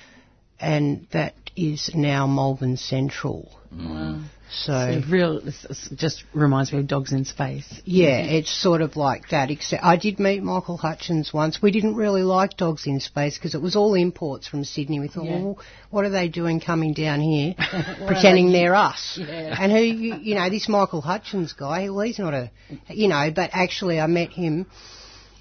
[0.60, 3.52] and that is now Malvern Central.
[3.76, 4.24] Mm.
[4.54, 7.82] So It real it's- it's just reminds me of Dogs in Space.
[7.86, 9.50] yeah, it's sort of like that.
[9.50, 11.62] Except I did meet Michael Hutchence once.
[11.62, 15.00] We didn't really like Dogs in Space because it was all imports from Sydney.
[15.00, 15.40] We thought, Yeah.
[15.40, 15.58] well,
[15.90, 17.56] what are they doing coming down here,
[18.08, 19.20] pretending they're us?
[19.34, 19.56] Yeah.
[19.60, 22.52] And who, you, you know, this Michael Hutchence guy, well, he's not a,
[22.90, 24.68] you know, but actually I met him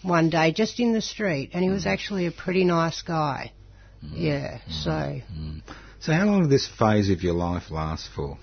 [0.03, 1.89] one day just in the street, and he was mm.
[1.93, 3.53] actually a pretty nice guy.
[4.05, 4.11] Mm.
[4.15, 4.91] Yeah, so.
[4.91, 5.63] Mm.
[6.01, 8.39] So how long did this phase of your life last for?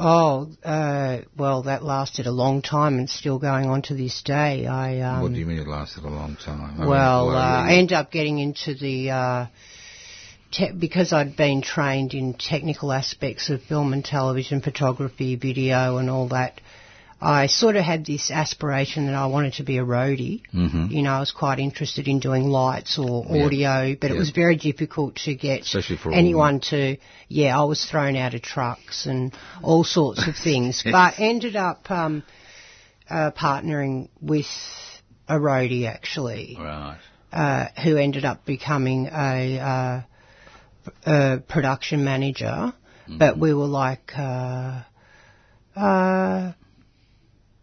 [0.00, 4.66] Oh, uh, well, that lasted a long time and still going on to this day.
[4.66, 6.60] I um, what do you mean it lasted a long time?
[6.60, 9.46] I mean, Well, uh, I ended up getting into the uh,
[10.52, 16.08] te- because I'd been trained in technical aspects of film and television photography, video, and
[16.08, 16.60] all that.
[17.20, 20.42] I sort of had this aspiration that I wanted to be a roadie.
[20.54, 20.86] Mm-hmm.
[20.92, 23.44] You know, I was quite interested in doing lights or Yeah.
[23.44, 26.96] audio, but it was very difficult to get for anyone to.
[27.28, 31.90] Yeah, I was thrown out of trucks and all sorts of things, but ended up
[31.90, 32.22] um,
[33.10, 34.46] uh, partnering with
[35.28, 36.98] a roadie actually Right.
[37.32, 40.00] uh, who ended up becoming a, uh,
[41.04, 42.72] a production manager.
[43.10, 44.82] But we were like, uh,
[45.74, 46.52] uh,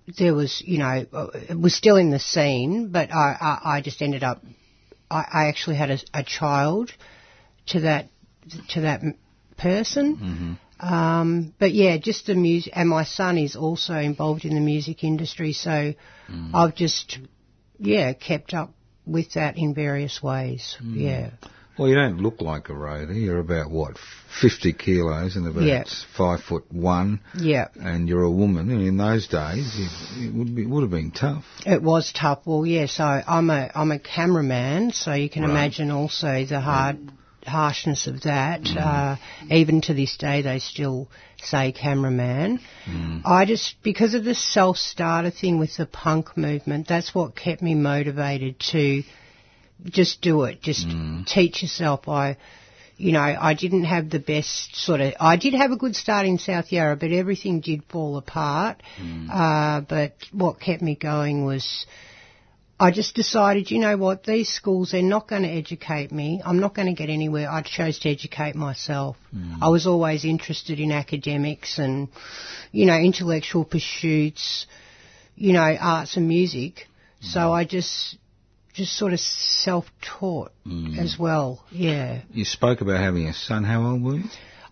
[0.07, 1.05] there was, you know,
[1.49, 4.43] it was still in the scene, but I, I, I just ended up,
[5.09, 6.91] I, I actually had a, a child
[7.67, 8.09] to that,
[8.69, 9.01] to that
[9.57, 10.15] person.
[10.17, 10.93] Mm-hmm.
[10.93, 15.03] Um, but yeah, just the music, and my son is also involved in the music
[15.03, 15.93] industry, so
[16.29, 16.51] mm.
[16.53, 17.17] I've just,
[17.79, 18.73] yeah, kept up
[19.05, 20.77] with that in various ways.
[20.83, 20.99] Mm.
[20.99, 21.29] Yeah.
[21.77, 23.21] Well, you don't look like a roadie.
[23.25, 23.97] You're about what,
[24.41, 25.83] fifty kilos and about Yeah.
[26.15, 27.67] five foot one, Yeah.
[27.79, 28.69] and you're a woman.
[28.69, 29.75] And in those days,
[30.17, 31.43] you, it would be would have been tough.
[31.65, 32.39] It was tough.
[32.45, 32.85] Well, yeah.
[32.85, 35.51] So I'm a I'm a cameraman, so you can Right.
[35.51, 36.97] imagine also the hard
[37.45, 38.65] harshness of that.
[38.75, 39.17] Uh,
[39.51, 41.09] even to this day, they still
[41.43, 42.59] say cameraman.
[43.25, 47.61] I just because of the self starter thing with the punk movement, that's what kept
[47.61, 49.03] me motivated to
[49.83, 50.61] just do it.
[50.61, 51.25] Just mm.
[51.25, 52.07] teach yourself.
[52.07, 52.37] I.
[52.97, 55.15] You know, I didn't have the best sort of.
[55.19, 58.81] I did have a good start in South Yarra, but everything did fall apart.
[58.97, 59.27] Mm.
[59.29, 61.85] Uh, but what kept me going was
[62.77, 66.41] I just decided, you know what, these schools, they're not going to educate me.
[66.43, 67.49] I'm not going to get anywhere.
[67.49, 69.15] I chose to educate myself.
[69.33, 69.59] Mm.
[69.61, 72.09] I was always interested in academics and,
[72.73, 74.67] you know, intellectual pursuits,
[75.35, 76.87] you know, arts and music.
[77.21, 78.17] So I just,
[78.75, 80.51] just sort of self-taught
[80.99, 81.63] as well.
[81.71, 82.21] Yeah.
[82.31, 83.63] You spoke about having a son.
[83.63, 84.23] How old were you?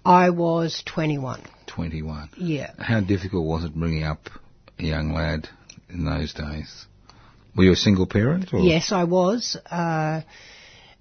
[0.06, 1.42] I was 21.
[1.66, 2.30] Twenty-one.
[2.38, 2.72] Yeah.
[2.78, 4.30] How difficult was it bringing up
[4.78, 5.48] a young lad
[5.90, 6.86] in those days?
[7.56, 8.54] Were you a single parent?
[8.54, 8.60] Or?
[8.60, 9.58] Yes, I was.
[9.70, 10.22] Uh,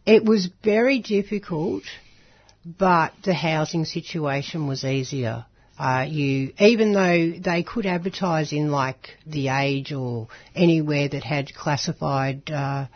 [0.07, 1.83] it was very difficult,
[2.65, 5.45] but the housing situation was easier.
[5.83, 11.53] Uh, you, even though they could advertise in like the Age or anywhere that had
[11.53, 12.87] classified uh,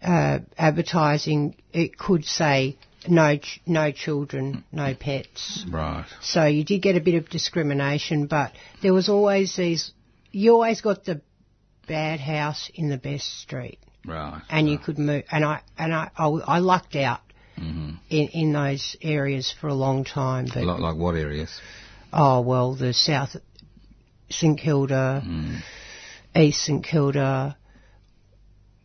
[0.00, 5.66] uh, advertising, it could say no, ch- no children, no pets.
[5.68, 6.06] Right.
[6.22, 9.90] So you did get a bit of discrimination, but there was always these.
[10.30, 11.20] You always got the
[11.88, 14.40] bad house in the best street, Right.
[14.48, 15.24] and you could move.
[15.32, 17.22] And I and I I, I lucked out
[17.56, 20.46] hmm in in those areas for a long time.
[20.54, 21.50] But Like, like what areas?
[22.12, 23.36] Oh well, the South
[24.30, 25.60] St Kilda, Mm.
[26.36, 27.56] East St Kilda.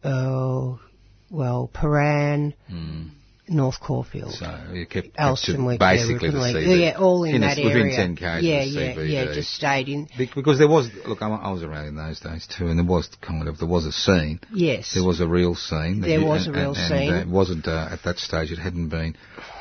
[0.03, 0.79] Oh
[1.29, 3.11] well, Prahran, Mm.
[3.47, 4.33] North Caulfield.
[4.33, 6.79] So you kept, kept Elston to basically the yeah, CBD.
[6.79, 7.95] yeah, all in, a- that within area.
[7.95, 9.33] 10 k's yeah, yeah, yeah.
[9.33, 10.07] Just stayed in.
[10.17, 13.47] Because there was, look, I was around in those days too, and there was kind
[13.49, 14.39] of, there was a scene.
[14.53, 14.93] Yes.
[14.93, 15.99] There was a real scene.
[16.01, 17.13] There you- was and, a real and, scene.
[17.13, 19.15] And, it wasn't, uh, at that stage, it hadn't been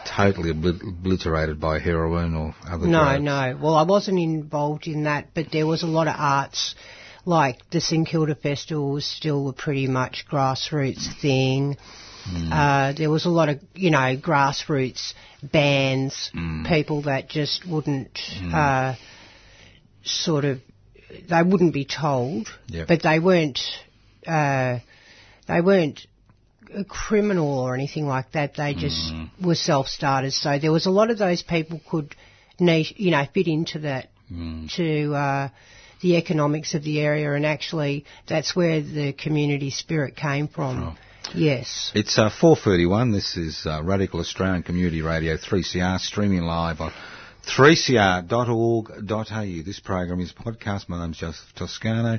[0.07, 3.23] totally obliterated by heroin or other No, drugs.
[3.25, 3.59] no.
[3.61, 6.75] Well, I wasn't involved in that, but there was a lot of arts.
[7.25, 11.77] Like the St Kilda Festival was still a pretty much grassroots thing.
[12.25, 12.53] Hmm.
[12.53, 16.65] Uh, there was a lot of, you know, grassroots bands, Hmm.
[16.67, 18.19] people that just wouldn't,
[18.53, 18.95] uh,
[20.05, 20.61] sort of,
[21.29, 22.89] they wouldn't be told, Yep.
[22.89, 23.61] but they weren't,
[24.27, 24.79] uh,
[25.47, 26.07] they weren't
[26.75, 28.55] a criminal or anything like that.
[28.57, 30.37] They just were self-starters.
[30.37, 32.15] So there was a lot of those people could
[32.59, 34.09] niche, you know, fit into that
[34.77, 35.49] to uh,
[36.03, 40.99] the economics of the area, and actually that's where the community spirit came from.
[41.35, 41.93] Yes.
[41.95, 43.13] It's uh, 4.31.
[43.13, 46.93] This is uh, Radical Australian Community Radio 3CR, streaming live on
[47.57, 49.63] 3cr.org.au.
[49.65, 50.89] This program is podcast.
[50.89, 52.19] My name's Joseph Toscano.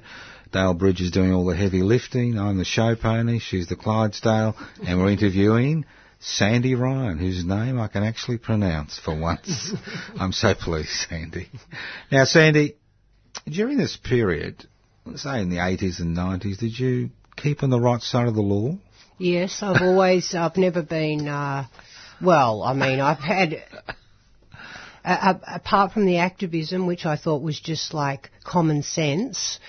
[0.52, 2.40] Dale Bridge is doing all the heavy lifting.
[2.40, 3.40] I'm the show pony.
[3.40, 4.56] She's the Clydesdale.
[4.86, 5.86] And we're interviewing
[6.20, 9.74] Sandy Ryan, whose name I can actually pronounce for once.
[10.20, 11.50] I'm so pleased, Sandy.
[12.12, 12.76] Now, Sandy,
[13.46, 14.66] during this period,
[15.16, 18.42] say in the 80s and 90s, did you keep on the right side of the
[18.42, 18.78] law?
[19.18, 21.66] Yes, I've always, I've never been, uh,
[22.22, 23.64] well, I mean, I've had,
[25.04, 29.60] apart from the activism, which I thought was just like common sense,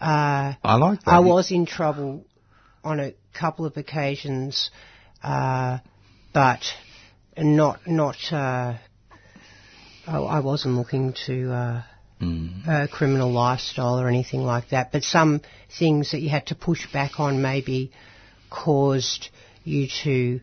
[0.00, 1.10] uh, I like that.
[1.10, 2.24] I was in trouble
[2.82, 4.70] on a couple of occasions,
[5.22, 5.78] uh,
[6.32, 6.62] but
[7.36, 8.76] not, not, uh,
[10.06, 11.82] I, I wasn't looking to, uh,
[12.24, 12.84] Mm.
[12.84, 15.40] a criminal lifestyle or anything like that, but some
[15.78, 17.92] things that you had to push back on maybe
[18.50, 19.28] caused
[19.64, 20.40] you to,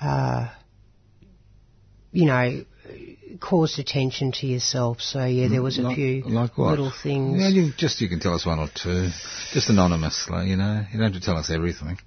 [0.00, 0.48] uh,
[2.12, 2.64] you know,
[3.40, 5.00] caused attention to yourself.
[5.00, 6.70] So yeah, there was a Like- few like what?
[6.70, 7.40] little things.
[7.40, 9.08] Yeah, you, just you can tell us one or two,
[9.52, 10.50] just anonymously.
[10.50, 11.98] You know, you don't have to tell us everything.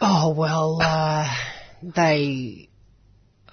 [0.00, 1.28] Oh well, uh,
[1.82, 2.68] they.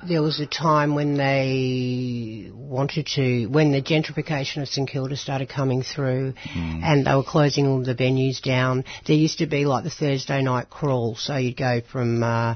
[0.07, 5.49] There was a time when they wanted to, when the gentrification of St Kilda started
[5.49, 8.85] coming through, and they were closing all the venues down.
[9.05, 12.55] There used to be like the Thursday night crawl, so you'd go from uh,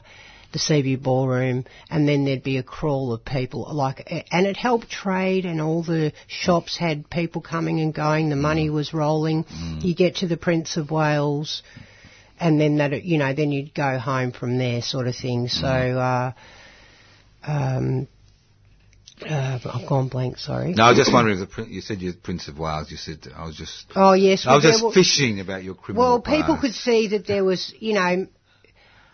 [0.53, 3.67] the Seaview Ballroom, and then there'd be a crawl of people.
[3.73, 8.29] Like, and it helped trade, and all the shops had people coming and going.
[8.29, 9.45] The money was rolling.
[9.81, 11.61] You get to the Prince of Wales
[12.39, 15.67] and then that you know then you'd go home from there sort of thing so
[15.67, 16.31] uh
[17.47, 18.07] um
[19.21, 22.13] uh, I've gone blank sorry No, I was just wondering if the you said you're
[22.13, 22.91] Prince of Wales.
[22.91, 26.09] You said I was just oh yes I was just fishing about your criminal.
[26.09, 26.61] well people past.
[26.61, 28.27] could see that there was you know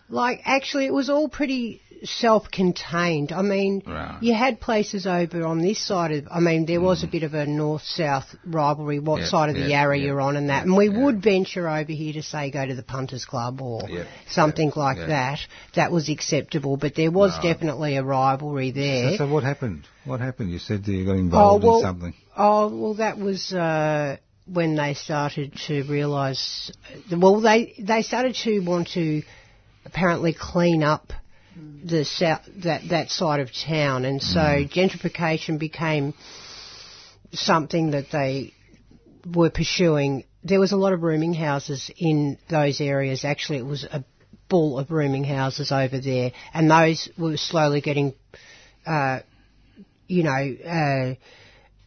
[0.10, 4.18] like actually it was all pretty self-contained i mean Right.
[4.22, 7.34] you had places over on this side of i mean there was a bit of
[7.34, 9.24] a north-south rivalry what Mm.
[9.24, 11.68] Yeah, side of the yeah, yarra yeah, you're on and that and we would venture
[11.68, 13.82] over here to say go to the punters club or
[14.30, 15.40] something like that
[15.76, 17.44] that was acceptable but there was Right.
[17.54, 19.86] definitely a rivalry there So, so what happened?
[20.06, 20.52] What happened?
[20.52, 22.14] You said you got involved well, in something.
[22.38, 26.72] Oh well, that was uh, when they started to realise.
[27.12, 29.22] Well, they they started to want to
[29.86, 31.14] apparently clean up
[31.84, 36.14] the south that that side of town, and so gentrification became
[37.34, 38.54] something that they
[39.34, 40.24] were pursuing.
[40.44, 43.26] There was a lot of rooming houses in those areas.
[43.26, 44.04] Actually, it was a
[44.48, 48.14] bull of rooming houses over there, and those were slowly getting.
[48.86, 49.20] Uh,
[50.08, 51.14] you know, uh,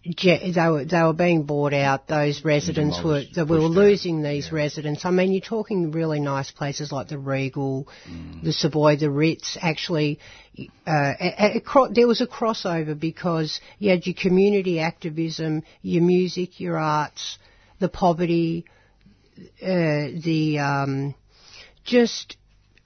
[0.05, 2.09] they were they were being bought out.
[2.09, 5.05] Those residents were that we were losing these residents.
[5.05, 7.87] I mean, you're talking really nice places like the Regal,
[8.43, 9.57] the Savoy, the Ritz.
[9.61, 10.19] Actually,
[10.59, 16.03] uh, a- a- cro- there was a crossover because you had your community activism, your
[16.03, 17.39] music, your arts,
[17.79, 18.65] the poverty,
[19.63, 21.15] uh, the um,
[21.85, 22.37] just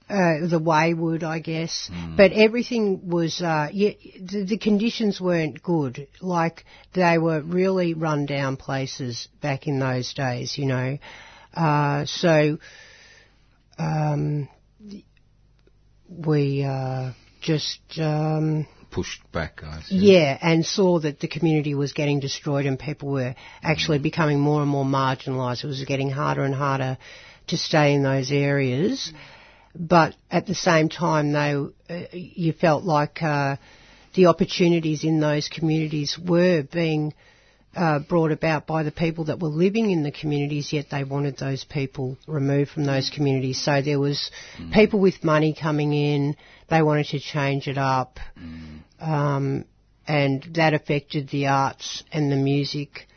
[0.09, 1.89] uh, the wayward, I guess.
[2.15, 3.91] But everything was, uh, yeah,
[4.21, 6.07] the, the conditions weren't good.
[6.21, 10.97] Like they were really run down places back in those days, you know.
[11.53, 12.57] Uh, so,
[13.77, 14.47] um,
[16.09, 17.79] we uh, just.
[17.97, 19.95] Um, Pushed back, I see.
[19.97, 24.61] yeah, and saw that the community was getting destroyed and people were actually becoming more
[24.61, 25.63] and more marginalised.
[25.63, 26.97] It was getting harder and harder
[27.47, 29.11] to stay in those areas.
[29.79, 33.57] But at the same time, though, uh, you felt like uh,
[34.15, 37.13] the opportunities in those communities were being
[37.75, 41.37] uh, brought about by the people that were living in the communities, yet they wanted
[41.37, 43.63] those people removed from those communities.
[43.63, 44.31] So there was
[44.73, 46.35] people with money coming in,
[46.69, 48.19] they wanted to change it up,
[48.99, 49.65] um,
[50.07, 53.07] and that affected the arts and the music,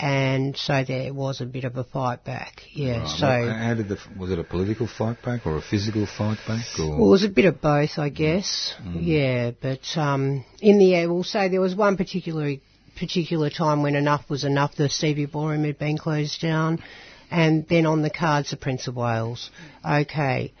[0.00, 2.62] and so there was a bit of a fight back.
[2.72, 3.26] Yeah, Right, so.
[3.26, 6.64] well, how did the was it a political fight back or a physical fight back
[6.78, 8.74] or Well, it was a bit of both, I guess.
[8.94, 12.56] Yeah, but um, in the end, we'll say there was one particular
[12.98, 14.76] particular time when enough was enough.
[14.76, 16.82] The Seaview Ballroom had been closed down,
[17.30, 19.50] and then on the cards, the Prince of Wales.
[19.84, 20.52] Okay.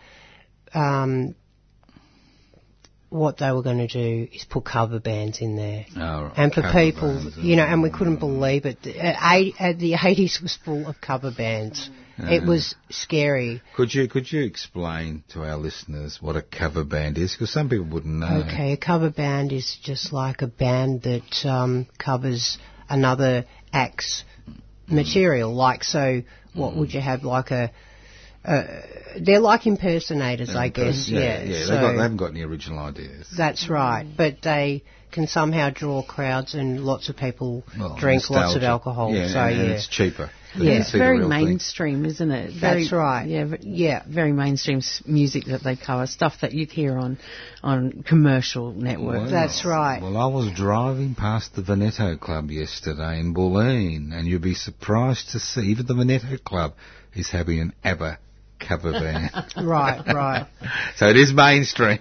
[0.74, 1.34] Um,
[3.14, 5.86] what they were going to do is put cover bands in there.
[5.96, 8.82] Oh, And for people, bands, you know, and we couldn't believe it.
[8.82, 11.90] The, uh, uh, the 80s was full of cover bands.
[12.16, 13.60] It was scary.
[13.74, 17.32] Could you could you explain to our listeners what a cover band is?
[17.32, 18.44] Because some people wouldn't know.
[18.46, 24.22] Okay, a cover band is just like a band that um, covers another act's
[24.86, 25.52] material.
[25.52, 26.22] Like, so
[26.52, 27.24] what would you have?
[27.24, 27.72] Like a,
[28.44, 28.64] uh,
[29.20, 31.08] they're like impersonators, I guess.
[31.08, 31.66] Yeah, yeah.
[31.66, 33.32] so they, got, they haven't got any original ideas.
[33.36, 34.06] that's right.
[34.16, 39.14] But they can somehow draw crowds, and lots of people Well, drink lots of alcohol.
[39.14, 40.30] Yeah, so and, yeah, it's cheaper.
[40.56, 40.80] Yeah.
[40.80, 41.44] It's very real thing.
[41.46, 42.52] mainstream, isn't it?
[42.60, 43.26] Very, That's right.
[43.26, 44.02] Yeah, Yeah.
[44.08, 47.18] very mainstream music that they cover, stuff that you'd hear on
[47.62, 49.22] on commercial networks.
[49.22, 50.00] Well, That's right.
[50.02, 55.30] Well, I was driving past the Veneto Club yesterday in Bulleen, and you'd be surprised
[55.30, 56.74] to see even the Veneto Club
[57.14, 58.18] is having an ABBA
[58.66, 59.30] cover band.
[59.62, 60.46] right, right.
[60.96, 61.98] so it is mainstream.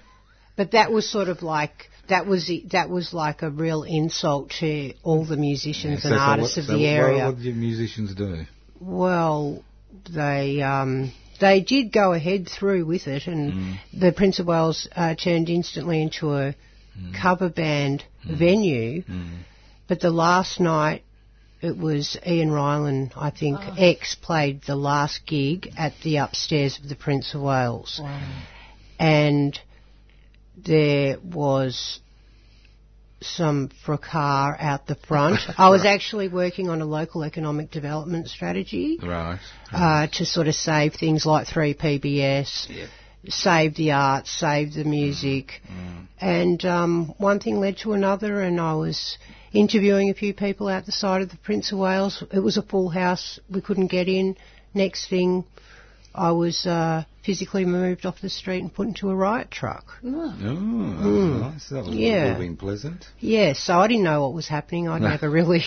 [0.56, 4.94] But that was sort of like that was that was like a real insult to
[5.04, 7.26] all the musicians So- and so artists what- of so the what- area.
[7.26, 8.46] What did musicians do?
[8.80, 9.64] Well,
[10.10, 13.76] they um, they did go ahead through with it, and Mm.
[13.94, 16.54] the Prince of Wales uh, turned instantly into a
[17.00, 17.14] Mm.
[17.20, 19.04] cover band venue.
[19.88, 21.04] But the last night,
[21.64, 26.90] it was Ian Rilen, I think, ex played the last gig at the upstairs of
[26.90, 28.02] the Prince of Wales,
[29.00, 29.58] and
[30.58, 32.00] there was
[33.22, 35.40] some fracas out the front.
[35.58, 39.40] I was actually working on a local economic development strategy Right.
[39.72, 42.86] uh, to sort of save things like 3PBS, Yeah.
[43.30, 45.62] save the arts, save the music.
[46.20, 49.18] And um, one thing led to another, and I was
[49.54, 52.24] interviewing a few people out the side of the Prince of Wales.
[52.32, 54.36] It was a full house, we couldn't get in.
[54.74, 55.46] Next thing,
[56.16, 59.86] I was uh, physically moved off the street and put into a riot truck.
[60.04, 61.70] Oh, nice.
[61.70, 62.24] That was, Yeah.
[62.24, 63.06] would have been pleasant.
[63.20, 64.88] Yes, so I didn't know what was happening.
[64.88, 65.64] I'd never really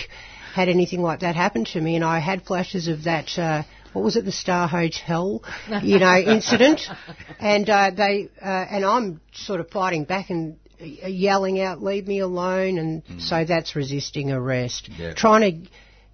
[0.54, 3.38] had anything like that happen to me, and I had flashes of that.
[3.38, 3.62] Uh,
[3.92, 5.42] what was it, the Star Hotel,
[5.82, 6.82] you know, incident,
[7.40, 12.06] and uh, they uh, and I'm sort of fighting back and Uh, yelling out, "Leave
[12.06, 13.20] me alone!" And mm.
[13.20, 14.88] so that's resisting arrest.
[14.98, 15.14] Yeah.
[15.14, 15.64] Trying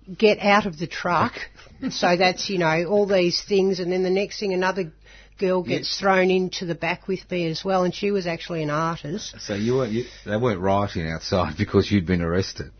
[0.06, 1.34] to get out of the truck.
[1.90, 4.92] so that's you know all these things, and then the next thing another
[5.38, 8.70] girl gets thrown into the back with me as well, and she was actually an
[8.70, 9.34] artist.
[9.40, 12.70] So you were you, they weren't rioting outside because you'd been arrested.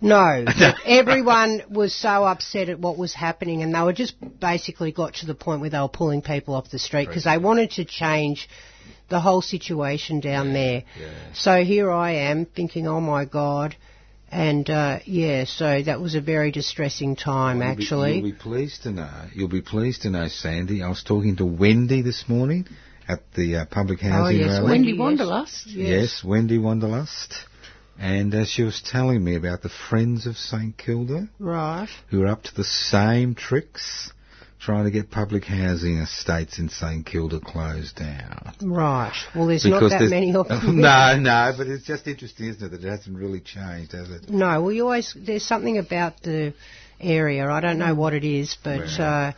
[0.00, 0.44] No,
[0.84, 5.26] everyone was so upset at what was happening, and they were just basically got to
[5.26, 8.48] the point where they were pulling people off the street because they wanted to change
[9.08, 10.84] the whole situation down there.
[11.34, 13.76] So here I am thinking, oh my God.
[14.30, 18.14] And uh, yeah, so that was a very distressing time, You'll be- actually.
[18.14, 19.26] you'll be pleased to know.
[19.34, 20.82] You'll be pleased to know, Sandy.
[20.82, 22.66] I was talking to Wendy this morning
[23.06, 24.70] at the uh, public housing yes, rally.
[24.70, 24.98] Wendy yes.
[24.98, 25.66] Wanderlust.
[25.66, 27.34] Yes, Wendy Wanderlust.
[27.98, 31.88] And uh, she was telling me about the Friends of St Kilda Right.
[32.08, 34.10] who are up to the same tricks
[34.62, 38.54] trying to get public housing estates in St Kilda closed down.
[38.62, 39.12] Right.
[39.34, 40.76] Well, there's not that many of them.
[40.80, 44.30] no, no, but it's just interesting, isn't it, that it hasn't really changed, has it?
[44.30, 46.54] No, well, you always there's something about the
[47.00, 47.48] area.
[47.50, 49.32] I don't know what it is, but uh,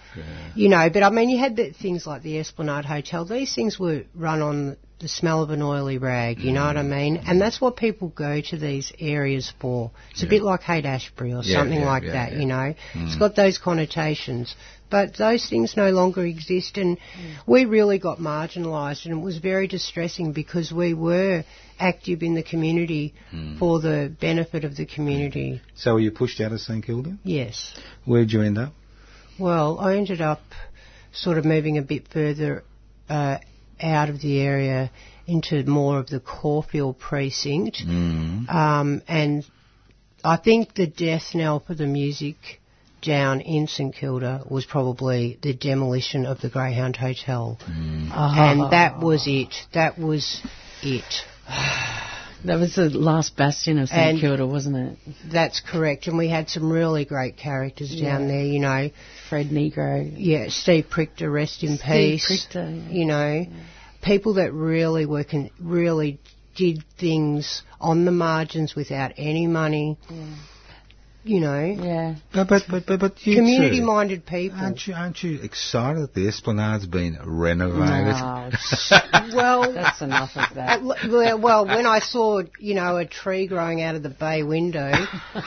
[0.55, 0.91] you know.
[0.93, 3.25] But I mean, you had the, things like the Esplanade Hotel.
[3.25, 6.39] These things were run on the smell of an oily rag.
[6.39, 6.89] You know what I Mm.
[6.89, 7.16] mean?
[7.27, 9.91] And that's what people go to these areas for.
[10.12, 12.33] It's a bit like Haight Ashbury or Yeah, something yeah, like yeah, that.
[12.33, 12.39] yeah.
[12.39, 12.41] Mm.
[12.41, 14.55] You know, it's got those connotations.
[14.91, 16.99] But those things no longer exist, and
[17.47, 21.45] we really got marginalised, and it was very distressing because we were
[21.80, 23.59] active in the community Mm.
[23.59, 25.61] for the benefit of the community.
[25.74, 27.16] So were you pushed out of St Kilda?
[27.24, 27.74] Yes.
[28.05, 28.72] Where'd you end up?
[29.39, 30.43] Well, I ended up
[31.12, 32.62] sort of moving a bit further
[33.09, 33.39] uh,
[33.80, 34.91] out of the area
[35.26, 38.49] into more of the Caulfield precinct, Mm.
[38.49, 39.45] um, and
[40.22, 42.61] I think the death knell for the music
[43.05, 48.11] down in St Kilda was probably the demolition of the Greyhound Hotel, mm.
[48.11, 48.41] uh-huh.
[48.41, 48.69] and ah.
[48.71, 49.55] that was it.
[49.73, 50.41] That was
[50.83, 51.05] it.
[52.45, 54.99] That was the last bastion of St And- Kilda, wasn't it?
[55.33, 58.45] That's correct, and we had some really great characters down there.
[58.45, 58.91] You know,
[59.31, 60.13] Fred Negro.
[60.15, 62.47] yeah, Steve Prichter, rest in Steve peace.
[62.47, 62.93] Prichter, yeah.
[62.93, 63.47] You know,
[64.03, 66.19] people that really were con- really
[66.55, 69.97] did things on the margins without any money.
[71.27, 72.16] You know, Yeah.
[72.35, 74.59] But, but, but, but, but you community-minded people.
[74.59, 77.81] Aren't you, aren't you excited that the Esplanade's been renovated?
[77.81, 78.51] No,
[79.35, 80.83] well, that's enough of that.
[80.83, 84.43] l- well, well, when I saw, you know, a tree growing out of the bay
[84.43, 84.93] window,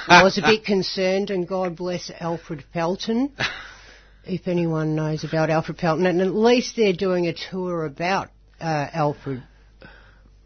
[0.08, 3.32] I was a bit concerned, and God bless Alfred Felton,
[4.26, 8.88] if anyone knows about Alfred Felton, and at least they're doing a tour about uh,
[8.94, 9.44] Alfred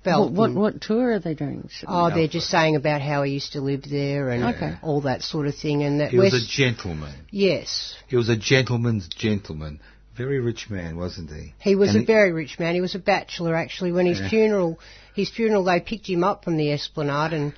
[0.04, 1.70] What, what what tour are they doing?
[1.88, 4.74] Oh, they're just saying about how he used to live there and Okay.
[4.82, 7.14] all that sort of thing, and that He was a gentleman.
[7.30, 9.80] yes, He was a gentleman's gentleman.
[10.18, 11.54] Very rich man, wasn't he?
[11.60, 12.74] he was And a he- very rich man.
[12.76, 13.91] He was a bachelor actually.
[13.91, 14.30] When his Yeah.
[14.30, 14.80] funeral,
[15.16, 17.54] his funeral, they picked him up from the Esplanade and.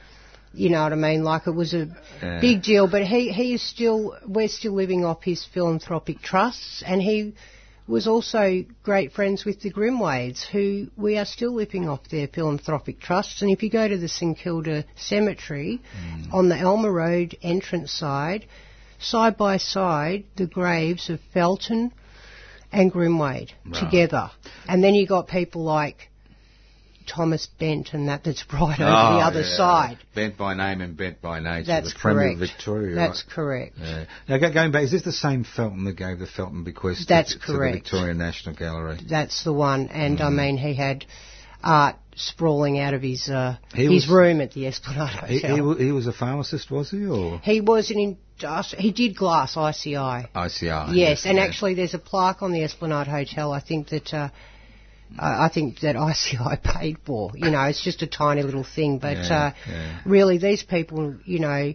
[0.56, 1.24] You know what I mean?
[1.24, 1.88] Like it was a
[2.22, 2.40] Yeah.
[2.40, 7.02] big deal, but he, he is still, we're still living off his philanthropic trusts, and
[7.02, 7.34] he
[7.88, 13.00] was also great friends with the Grimwades, who we are still living off their philanthropic
[13.00, 13.42] trusts.
[13.42, 16.34] And if you go to the St Kilda Cemetery, Mm.
[16.34, 18.46] on the Alma Road entrance side,
[19.00, 21.92] side by side, the graves of Felton
[22.72, 23.74] and Grimwade Right.
[23.76, 24.32] together.
[24.68, 26.10] And then you got people like
[27.08, 29.58] Thomas Bent and that that's right over Oh, the other yeah.
[29.58, 29.98] side.
[30.16, 31.68] Bent by name and bent by nature.
[31.68, 32.42] That's the Premier correct.
[32.42, 32.96] of Victoria.
[32.96, 33.34] That's right?
[33.36, 33.76] correct.
[33.80, 34.06] Yeah.
[34.30, 37.34] Now, going back, is this the same Felton that gave the Felton bequest to- That's
[37.34, 37.74] to, correct.
[37.76, 39.00] the Victoria National Gallery?
[39.10, 39.88] That's the one.
[39.90, 40.26] And Mm.
[40.26, 41.06] I mean, he had
[41.64, 45.56] art sprawling out of his uh, his was- room at the Esplanade He, Hotel.
[45.56, 47.98] he, wa- he was a pharmacist, was he, or He was an
[48.42, 50.28] industri- he did glass ICI.
[50.36, 50.94] ICR?
[50.94, 51.44] yes, and yeah.
[51.44, 53.52] actually, there's a plaque on the Esplanade Hotel.
[53.52, 54.14] I think that.
[54.14, 54.30] Uh,
[55.18, 57.32] I I think that ICI paid for.
[57.36, 60.00] You know, it's just a tiny little thing, but Yeah, uh, yeah.
[60.06, 61.74] really, these people, you know,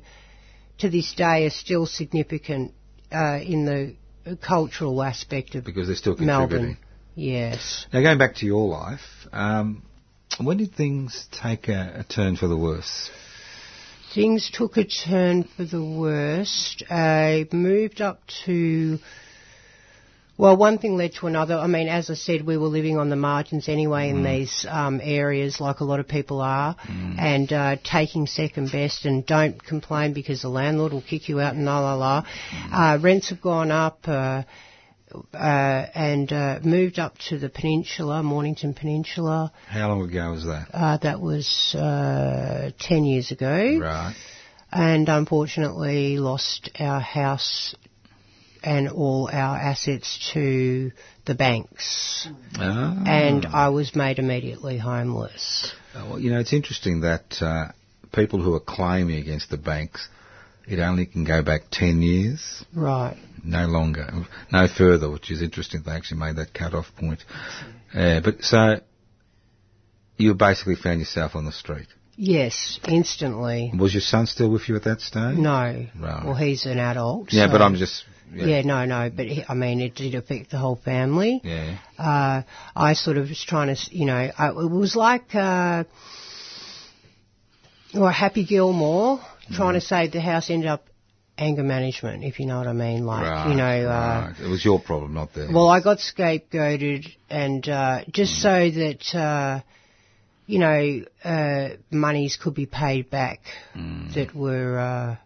[0.78, 2.72] to this day, are still significant
[3.12, 6.66] uh, in the cultural aspect of because they're still contributing.
[6.66, 6.78] Melbourne.
[7.14, 7.86] Yes.
[7.92, 9.00] Now, going back to your life,
[9.32, 9.82] um,
[10.40, 13.10] when did things take a, a turn for the worse?
[14.14, 16.82] things took a turn for the worst.
[16.90, 18.98] I moved up to.
[20.38, 21.58] Well, one thing led to another.
[21.58, 25.00] I mean, as I said, we were living on the margins anyway in these um,
[25.02, 26.76] areas, like a lot of people are,
[27.18, 29.04] and uh, taking second best.
[29.04, 32.24] And don't complain because the landlord will kick you out and la la la.
[32.72, 33.98] Uh, rents have gone up.
[34.06, 34.44] Uh,
[35.32, 39.50] uh, and uh, moved up to the peninsula, Mornington Peninsula.
[39.66, 40.68] How long ago was that?
[40.70, 43.78] Uh, that was uh, 10 years ago.
[43.80, 44.14] Right.
[44.70, 47.74] And unfortunately lost our house
[48.62, 50.90] and all our assets to
[51.26, 52.28] the banks.
[52.56, 53.02] Ah.
[53.06, 55.72] And I was made immediately homeless.
[55.94, 57.68] Uh, Well, you know, it's interesting that uh,
[58.12, 60.08] people who are claiming against the banks,
[60.66, 63.16] it only can go back 10 years, Right.
[63.44, 64.10] no longer,
[64.52, 65.82] no further, which is interesting.
[65.84, 67.24] They actually made that cut-off point.
[67.94, 68.80] Uh, but so,
[70.16, 71.86] you basically found yourself on the street.
[72.20, 73.70] Yes, instantly.
[73.78, 75.38] Was your son still with you at that stage?
[75.38, 75.86] No.
[76.00, 76.24] Right.
[76.24, 77.32] Well, he's an adult.
[77.32, 78.04] Yeah, so- but I'm just.
[78.34, 78.46] Yeah.
[78.46, 81.40] Yeah, no, no, but he, I mean, it did affect the whole family.
[81.42, 81.78] Yeah.
[81.98, 82.42] uh,
[82.76, 85.84] I sort of was trying to, you know, I, it was like, uh,
[87.94, 89.20] or Happy Gilmore
[89.52, 90.84] trying to save the house ended up
[91.38, 93.06] anger management, if you know what I mean.
[93.06, 95.50] Like, Right, you know, uh, it was your problem, not theirs.
[95.52, 99.60] well, I got scapegoated and, uh, just so that, uh,
[100.46, 103.40] you know, uh, monies could be paid back
[104.14, 105.16] that were, uh,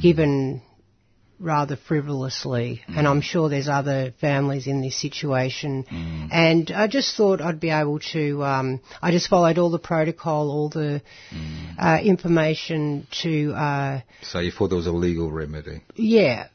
[0.00, 0.62] given
[1.40, 5.86] rather frivolously, and I'm sure there's other families in this situation.
[6.30, 8.44] And I just thought I'd be able to.
[8.44, 11.02] Um, I just followed all the protocol, all the
[11.78, 13.52] uh, information to.
[13.52, 15.82] Uh, so you thought there was a legal remedy.
[15.96, 16.48] yeah.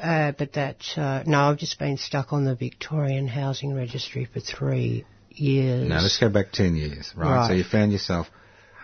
[0.00, 4.38] Uh, but that, uh, no, I've just been stuck on the Victorian Housing Registry for
[4.38, 5.88] three years.
[5.88, 7.48] Now let's go back 10 years, right?
[7.48, 8.28] So you found yourself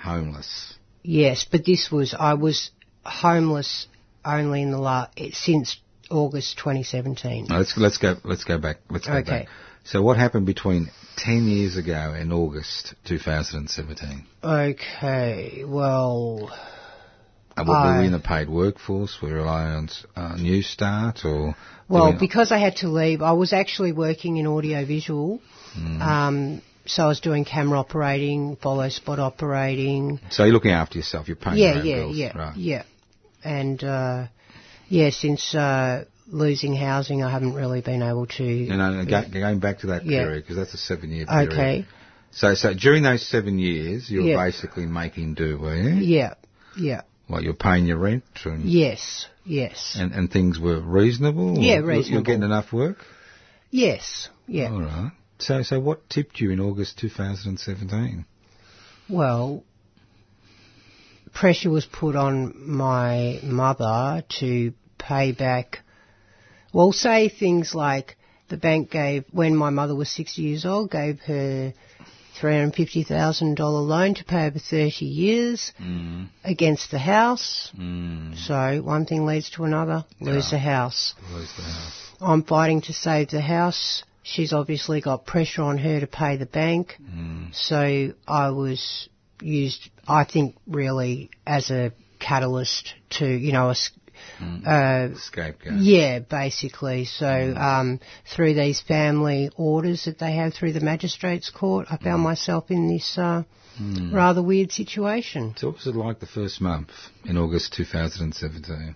[0.03, 0.75] homeless.
[1.05, 2.73] Yes, but this was, I was
[3.05, 3.87] homeless
[4.25, 5.77] only in the last, since
[6.11, 7.47] August 2017.
[7.49, 9.31] Now let's let's go let's go back let's go Okay.
[9.45, 9.49] back.
[9.85, 14.25] So what happened between 10 years ago and August 2017?
[14.43, 16.51] Okay, well,
[17.57, 19.21] Uh, were we in a paid workforce?
[19.23, 21.55] Were we relying on uh, Newstart or?
[21.89, 25.41] well, we- because I had to leave, I was actually working in audiovisual.
[26.01, 30.19] Um, so I was doing camera operating, follow spot operating.
[30.31, 31.29] so you're looking after yourself.
[31.29, 32.57] You're paying yeah, your own yeah, bills, yeah, right?
[32.57, 32.83] yeah.
[33.45, 34.27] And uh,
[34.89, 38.69] yeah, since uh, losing housing, I haven't really been able to.
[38.69, 40.25] And uh, go, going back to that Yeah.
[40.25, 41.53] period because that's a seven-year period.
[41.53, 41.87] okay.
[42.31, 44.45] So so during those seven years, you were Yeah.
[44.45, 45.91] basically making do, were you?
[46.05, 46.35] Yeah,
[46.77, 47.03] yeah.
[47.29, 51.59] Well, you're paying your rent and Yes, yes, and, and things were reasonable.
[51.59, 52.99] Yeah, you- You're getting enough work.
[53.71, 54.71] yes, yeah.
[54.71, 55.13] All right.
[55.39, 58.25] So so what tipped you in August 2017?
[59.09, 59.63] Well,
[61.35, 65.81] pressure was put on my mother to pay back.
[66.73, 68.17] Well, say things like
[68.49, 71.73] the bank gave, when my mother was 60 years old, gave her
[72.41, 76.29] $350,000 loan to pay over 30 years Mm.
[76.43, 77.71] against the house.
[77.79, 78.37] Mm.
[78.37, 81.15] So one thing leads to another, lose the house.
[81.33, 82.13] Lose the house.
[82.21, 84.03] I'm fighting to save the house.
[84.23, 86.97] She's obviously got pressure on her to pay the bank.
[87.01, 87.55] Mm.
[87.55, 89.09] So I was
[89.41, 93.91] used, I think, really as a catalyst to, you know, a s
[94.67, 95.81] uh, Scapegoat.
[95.81, 97.05] yeah, basically.
[97.05, 98.01] So um,
[98.35, 102.89] through these family orders that they have through the magistrates court, I found myself in
[102.89, 103.43] this uh,
[104.13, 105.55] rather weird situation.
[105.57, 106.91] So what was it like the first month
[107.25, 108.95] in August 2017?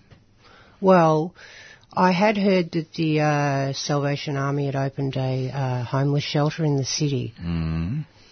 [0.81, 1.35] Well,
[1.93, 6.77] I had heard that the uh, Salvation Army had opened a uh, homeless shelter in
[6.77, 7.33] the city.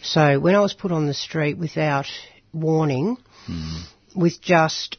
[0.07, 0.13] Mm.
[0.13, 2.07] So when I was put on the street without
[2.53, 3.17] warning,
[4.15, 4.97] with just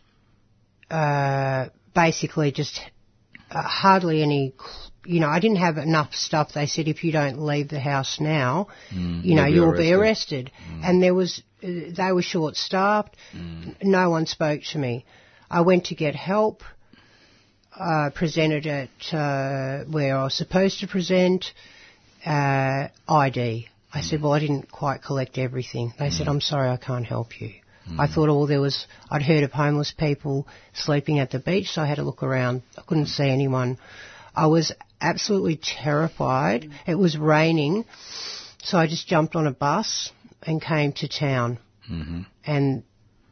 [0.91, 2.81] uh, basically just
[3.51, 4.55] uh, hardly any,
[5.05, 6.53] you know, I didn't have enough stuff.
[6.55, 8.69] They said if you don't leave the house now,
[9.23, 10.47] you know, you'll be arrested.
[10.47, 10.85] be arrested.
[10.85, 13.17] And there was, uh, they were short staffed.
[13.83, 15.05] No one spoke to me.
[15.51, 16.63] I went to get help.
[17.79, 21.45] Uh, presented at uh, where I was supposed to present
[22.27, 23.69] uh, ID.
[23.99, 25.93] I said, well, I didn't quite collect everything.
[25.99, 27.51] They said, I'm sorry, I can't help you.
[27.99, 31.83] I thought, oh, there was, I'd heard of homeless people sleeping at the beach, so
[31.83, 32.63] I had to look around.
[32.77, 33.79] I couldn't see anyone.
[34.37, 36.71] I was absolutely terrified.
[36.87, 37.87] It was raining,
[38.63, 41.59] so I just jumped on a bus and came to town.
[41.91, 42.21] Mm-hmm.
[42.45, 42.85] And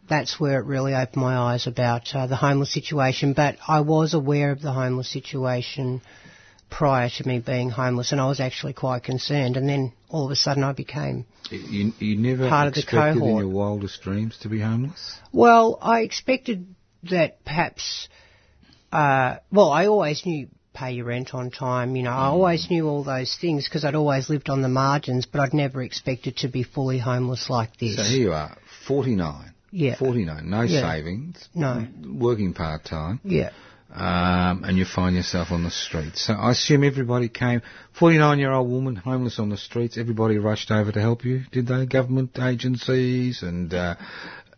[0.09, 3.35] that's where it really opened my eyes about uh, the homeless situation.
[3.35, 6.01] But I was aware of the homeless situation
[6.71, 9.57] prior to me being homeless, and I was actually quite concerned.
[9.57, 11.27] And then all of a sudden, I became.
[11.51, 15.17] You, you never Part of the expected in your wildest dreams to be homeless?
[15.33, 16.67] Well, I expected
[17.05, 18.09] that perhaps.
[18.93, 21.97] Uh, well, I always knew pay your rent on time.
[21.97, 25.27] You know, I always knew all those things because I'd always lived on the margins,
[25.27, 27.97] but I'd never expected to be fully homeless like this.
[27.97, 28.57] So here you are,
[28.87, 29.53] 49.
[29.73, 29.97] Yeah.
[29.97, 30.81] 49, no Yeah.
[30.81, 31.87] savings, No.
[32.07, 33.51] working part time, Yeah.
[33.93, 36.27] Um, and you find yourself on the streets.
[36.27, 37.63] So I assume everybody came,
[37.99, 41.67] 49 year old woman, homeless on the streets, everybody rushed over to help you, did
[41.67, 41.87] they?
[41.87, 43.95] Government agencies and, uh,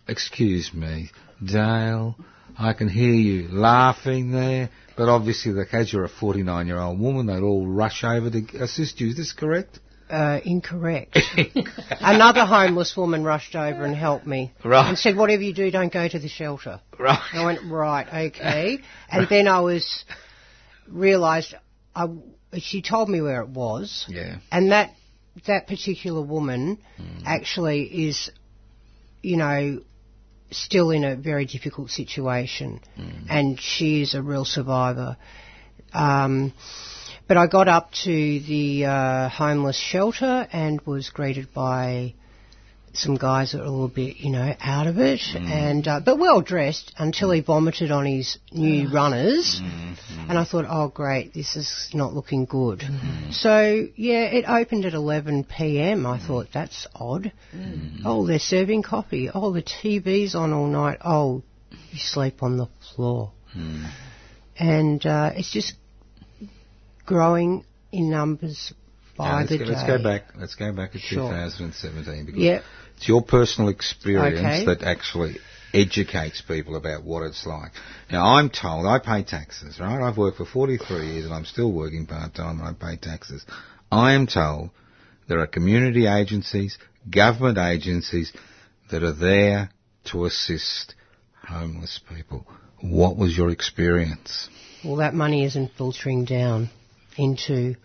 [0.09, 1.11] excuse me,
[1.45, 2.17] Dale,
[2.59, 7.27] I can hear you laughing there, but obviously because you're a 49 year old woman,
[7.27, 9.09] they'd all rush over to assist you.
[9.09, 9.79] Is this correct?
[10.11, 11.19] Uh, incorrect.
[12.01, 14.53] Another homeless woman rushed over and helped me.
[14.65, 14.89] Right.
[14.89, 16.81] And said, whatever you do, don't go to the shelter.
[16.99, 17.21] Right.
[17.35, 18.79] I went, right, okay.
[19.11, 20.05] And then I was,
[20.91, 21.55] realised,
[21.95, 22.09] I,
[22.57, 24.07] she told me where it was.
[24.09, 24.39] Yeah.
[24.51, 24.95] And that,
[25.47, 26.79] that particular woman
[27.27, 28.31] actually is,
[29.23, 29.83] you know,
[30.51, 32.81] still in a very difficult situation.
[33.29, 35.17] And she is a real survivor.
[35.93, 36.53] Um,
[37.29, 38.11] but I got up to
[38.41, 42.15] the uh, homeless shelter and was greeted by
[42.95, 45.47] some guys that were a little bit, you know, out of it, mm.
[45.47, 48.93] and uh, but well dressed until he vomited on his new mm.
[48.93, 50.31] runners, mm-hmm.
[50.31, 52.81] and I thought, oh great, this is not looking good.
[52.81, 53.31] Mm-hmm.
[53.33, 56.07] So yeah, it opened at 11 p.m.
[56.07, 56.27] I mm.
[56.27, 57.31] thought that's odd.
[57.55, 58.07] Mm-hmm.
[58.07, 59.31] Oh, they're serving coffee.
[59.33, 60.99] Oh, the TV's on all night.
[61.05, 61.43] Oh,
[61.93, 63.33] you sleep on the floor,
[64.59, 65.75] and uh, it's just
[67.09, 68.73] growing in numbers
[69.17, 69.71] by the go, day.
[69.71, 70.23] let's go back.
[70.39, 71.29] Let's go back to Sure.
[71.31, 72.63] 2017 because Yep.
[72.97, 74.65] it's your personal experience Okay.
[74.67, 75.39] that actually
[75.73, 77.73] educates people about what it's like.
[78.13, 80.03] Now, I'm told I pay taxes, right?
[80.03, 83.45] I've worked for 43 years and I'm still working part time and I pay taxes.
[83.91, 84.71] I am told
[85.29, 86.79] there are community agencies,
[87.11, 88.33] government agencies
[88.91, 89.71] that are there
[90.05, 90.95] to assist
[91.47, 92.47] homeless people.
[92.81, 94.49] What was your experience?
[94.85, 96.71] Well, that money isn't filtering down
[97.19, 97.77] into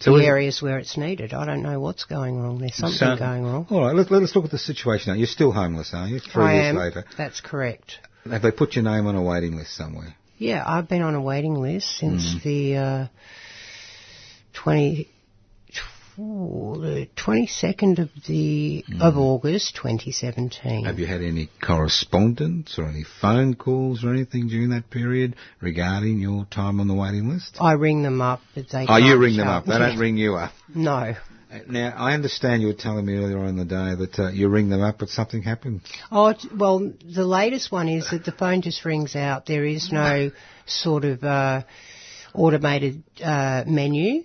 [0.00, 1.32] So the areas where it's needed.
[1.34, 2.58] I don't know what's going wrong.
[2.58, 3.66] There's something So- going wrong.
[3.70, 5.18] All right, let's, let's look at the situation now.
[5.18, 6.20] You're still homeless, are you?
[6.20, 6.76] Three I years am.
[6.76, 7.04] later.
[7.16, 7.98] That's correct.
[8.30, 10.14] Have they put your name on a waiting list somewhere?
[10.38, 12.42] Yeah, I've been on a waiting list since Mm.
[12.42, 13.06] the uh,
[14.54, 15.08] 20,
[16.14, 20.84] tw- the 22nd of the of August 2017.
[20.84, 20.86] Mm.
[20.86, 26.20] Have you had any correspondence or any phone calls or anything during that period regarding
[26.20, 27.56] your time on the waiting list?
[27.60, 28.86] I ring them up, but they.
[28.88, 29.66] Oh, you ring them up.
[29.66, 30.52] They don't ring you up.
[30.74, 31.14] No.
[31.52, 34.28] Uh, Now, I understand you were telling me earlier on in the day that uh,
[34.30, 35.82] you ring them up, but something happened.
[36.10, 39.46] Oh, well, the latest one is that the phone just rings out.
[39.46, 40.30] There is no
[40.66, 41.62] sort of uh,
[42.34, 44.24] automated uh, menu.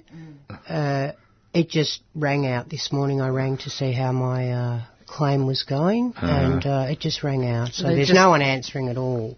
[1.54, 3.22] It just rang out this morning.
[3.22, 7.46] I rang to see how my uh, claim was going, and uh, it just rang
[7.48, 7.74] out.
[7.74, 9.36] So They there's no one answering at all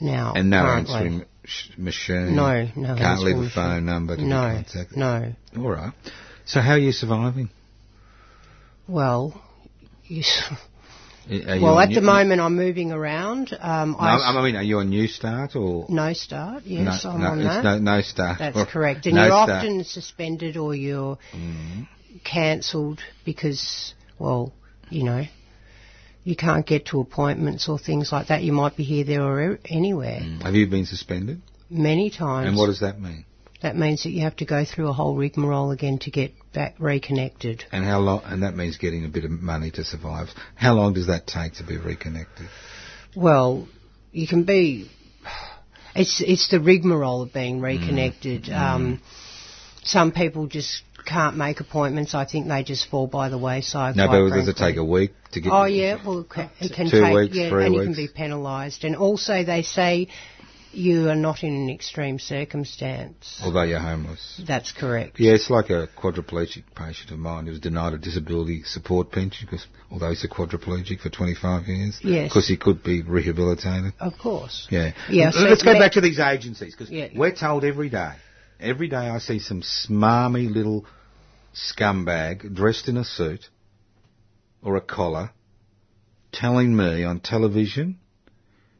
[0.00, 0.34] now.
[0.36, 0.94] And no currently.
[0.94, 2.36] answering sh- machine.
[2.36, 2.96] No, no.
[2.96, 3.86] Can't leave answering a phone machine.
[3.86, 4.96] number to be No, contacted.
[4.96, 5.32] no.
[5.56, 5.92] All right.
[6.44, 7.48] So how are you surviving?
[8.86, 9.40] Well,
[10.04, 10.22] you
[11.28, 13.56] well, at the moment I'm moving around.
[13.60, 16.64] Um, No, I, I mean, are you on Newstart or no start.
[16.64, 17.62] Yes, no, I'm no, on it's that.
[17.64, 18.38] no, no Start.
[18.38, 19.06] That's Or- correct.
[19.06, 19.50] And you're Start.
[19.50, 21.86] often suspended or you're Mm.
[22.24, 24.52] cancelled because, well,
[24.90, 25.24] you know,
[26.24, 28.42] you can't get to appointments or things like that.
[28.42, 30.20] You might be here, there, or anywhere.
[30.42, 31.40] Have you been suspended?
[31.70, 32.46] Many times.
[32.46, 32.48] Mm.
[32.50, 33.24] And what does that mean?
[33.62, 36.74] That means that you have to go through a whole rigmarole again to get back
[36.78, 37.64] reconnected.
[37.72, 38.22] And how long?
[38.24, 40.28] And that means getting a bit of money to survive.
[40.56, 42.48] How long does that take to be reconnected?
[43.16, 43.68] Well,
[44.10, 44.90] you can be.
[45.94, 48.48] It's it's the rigmarole of being reconnected.
[48.48, 49.02] Um,
[49.82, 52.14] some people just can't make appointments.
[52.14, 53.96] I think they just fall by the wayside.
[53.96, 55.52] No, but does it take a week to get?
[55.52, 58.08] Oh yeah, well it can, it can Two take weeks, yeah, and you can be
[58.08, 58.84] penalised.
[58.84, 60.08] And also they say
[60.72, 63.40] you are not in an extreme circumstance.
[63.44, 64.40] Although you're homeless.
[64.46, 65.18] That's correct.
[65.20, 69.46] Yeah, it's like a quadriplegic patient of mine who was denied a disability support pension
[69.50, 72.28] because, although he's a quadriplegic for 25 years, Yes.
[72.28, 73.92] because he could be rehabilitated.
[74.00, 74.66] Of course.
[74.70, 74.92] Yeah.
[75.08, 77.08] Yeah, so Let's go back to these agencies because Yeah.
[77.14, 78.12] we're told every day,
[78.60, 80.86] every day I see some smarmy little
[81.54, 83.48] scumbag dressed in a suit
[84.62, 85.30] or a collar
[86.32, 87.98] telling me on television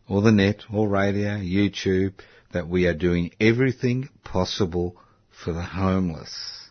[0.09, 2.14] or the net or radio, YouTube,
[2.53, 4.96] that we are doing everything possible
[5.44, 6.70] for the homeless.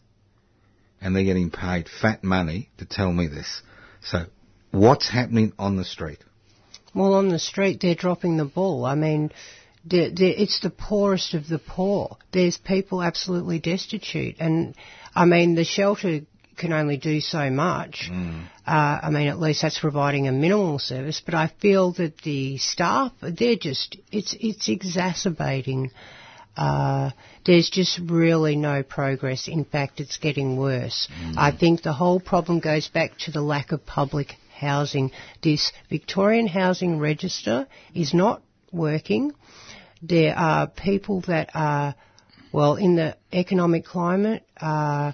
[1.01, 3.61] And they're getting paid fat money to tell me this.
[4.01, 4.25] So,
[4.69, 6.19] what's happening on the street?
[6.93, 8.85] Well, on the street they're dropping the ball.
[8.85, 9.31] I mean,
[9.85, 12.17] the, the, it's the poorest of the poor.
[12.31, 14.75] There's people absolutely destitute, and
[15.15, 16.21] I mean the shelter
[16.57, 18.09] can only do so much.
[18.11, 18.45] Mm.
[18.65, 21.21] Uh, I mean, at least that's providing a minimal service.
[21.23, 25.91] But I feel that the staff, they're just, it's it's exacerbating.
[26.55, 27.11] Uh,
[27.45, 29.47] there's just really no progress.
[29.47, 31.07] In fact, it's getting worse.
[31.37, 35.11] I think the whole problem goes back to the lack of public housing.
[35.41, 38.41] This Victorian Housing Register is not
[38.71, 39.33] working.
[40.01, 41.95] There are people that are,
[42.51, 45.13] well, in the economic climate, uh,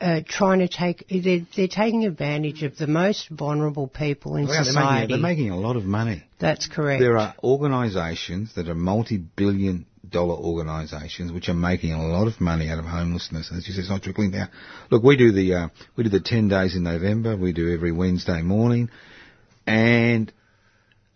[0.00, 4.48] uh, trying to take, they're, they're taking advantage of the most vulnerable people in Yeah,
[4.48, 5.12] they're, making, society.
[5.12, 6.24] they're making a lot of money.
[6.38, 7.00] That's correct.
[7.00, 12.68] There are organisations that are multi-billion dollar organisations which are making a lot of money
[12.68, 13.50] out of homelessness.
[13.50, 14.48] And it's just it's not trickling down.
[14.90, 17.36] Look, we do the uh, we do the ten days in November.
[17.36, 18.90] We do every Wednesday morning,
[19.66, 20.32] and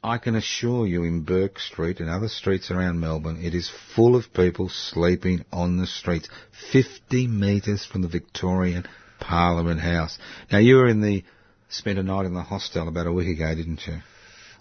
[0.07, 4.15] I can assure you, in Bourke Street and other streets around Melbourne, it is full
[4.15, 6.29] of people sleeping on the streets,
[6.71, 8.87] fifty metres from the Victorian
[9.19, 10.17] Parliament House.
[10.53, 11.25] Now you were in the
[11.71, 13.99] spent a night in the hostel about a week ago, didn't you?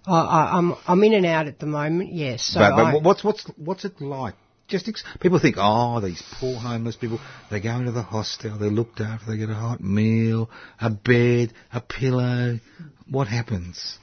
[0.08, 2.44] I, I, I'm, I'm in and out at the moment, yes.
[2.44, 4.34] So but, but I- what's what's what's it like?
[4.68, 7.20] Just ex- people think, oh, these poor homeless people.
[7.52, 10.50] They go into the hostel, they're looked after, they get a hot meal,
[10.82, 12.60] a bed, a pillow.
[13.08, 14.00] What happens?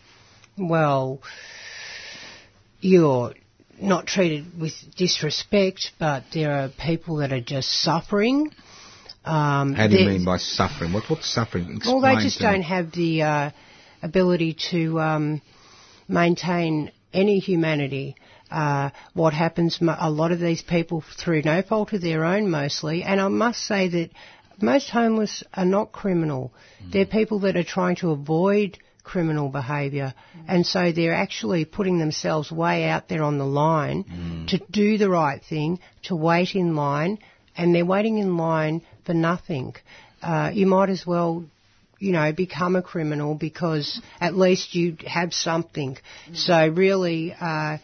[0.59, 1.21] Well,
[2.81, 3.35] you're
[3.81, 8.51] not treated with disrespect, but there are people that are just suffering.
[9.25, 10.93] Um, How do you mean by suffering?
[10.93, 11.81] What what's suffering?
[11.85, 13.51] Well, they just don't have the uh,
[14.03, 15.43] ability to um,
[16.09, 18.17] maintain any humanity.
[18.51, 23.03] Uh, what happens, a lot of these people, through no fault of their own mostly,
[23.03, 24.11] and I must say that
[24.61, 26.53] most homeless are not criminal.
[26.93, 30.15] They're people that are trying to avoid criminal behaviour,
[30.47, 34.05] and so they're actually putting themselves way out there on the line
[34.49, 37.19] to do the right thing, to wait in line,
[37.57, 39.75] and they're waiting in line for nothing.
[40.23, 41.45] Uh, you might as well
[42.03, 45.97] you know, become a criminal because at least you have something.
[46.35, 47.79] So really, uh,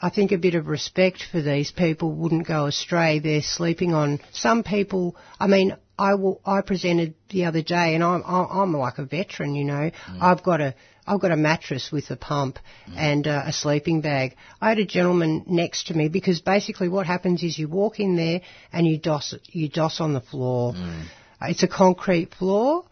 [0.00, 3.18] I think a bit of respect for these people wouldn't go astray.
[3.18, 5.16] They're sleeping on some people.
[5.40, 9.04] I mean, I will, I presented the other day, and I'm I'm I'm like a
[9.04, 9.54] veteran.
[9.54, 9.90] You know,
[10.20, 10.74] I've got a
[11.06, 12.58] I've got a mattress with a pump
[12.96, 14.36] and uh, a sleeping bag.
[14.60, 18.16] I had a gentleman next to me because basically what happens is you walk in
[18.16, 18.40] there
[18.72, 20.74] and you doss you doss on the floor.
[20.76, 22.84] Uh, It's a concrete floor.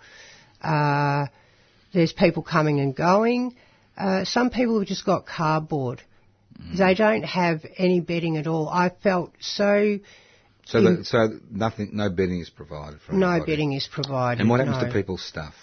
[0.63, 1.27] Uh,
[1.93, 3.55] there's people coming and going.
[3.97, 6.03] Uh, some people have just got cardboard.
[6.77, 8.69] They don't have any bedding at all.
[8.69, 9.99] I felt so
[10.67, 13.53] So, that, so nothing, no bedding is provided for no anybody.
[13.53, 14.41] bedding is provided.
[14.41, 14.89] And what happens no.
[14.89, 15.55] to people's stuff?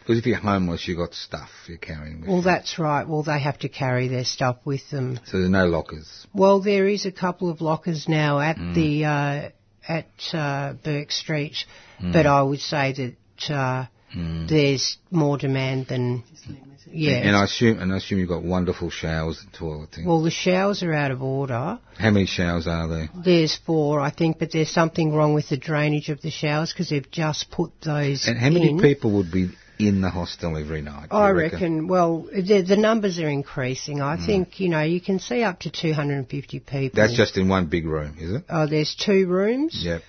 [0.00, 2.44] Because if you're homeless, you've got stuff you're carrying with Well, you.
[2.44, 3.06] that's right.
[3.06, 5.20] Well, they have to carry their stuff with them.
[5.26, 6.26] So there's no lockers.
[6.34, 8.74] Well, there is a couple of lockers now at Mm.
[8.74, 9.50] the uh,
[9.88, 11.56] at uh, Bourke Street,
[12.00, 12.12] Mm.
[12.12, 16.22] but I would say that uh, there's more demand than
[16.94, 17.12] yeah.
[17.14, 20.04] And I assume, and I assume you've got wonderful showers and toileting.
[20.04, 21.78] well, the showers are out of order.
[21.98, 23.08] How many showers are there?
[23.24, 26.90] There's four, I think, but there's something wrong with the drainage of the showers because
[26.90, 28.80] they've just put those And how many in.
[28.80, 31.08] people would be in the hostel every night?
[31.10, 34.00] I you reckon, well, the, the numbers are increasing.
[34.02, 34.26] I Mm.
[34.26, 36.90] think, you know, you can see up to 250 people.
[37.00, 38.44] That's just in one big room, is it?
[38.50, 40.02] Oh, there's two rooms, Yep.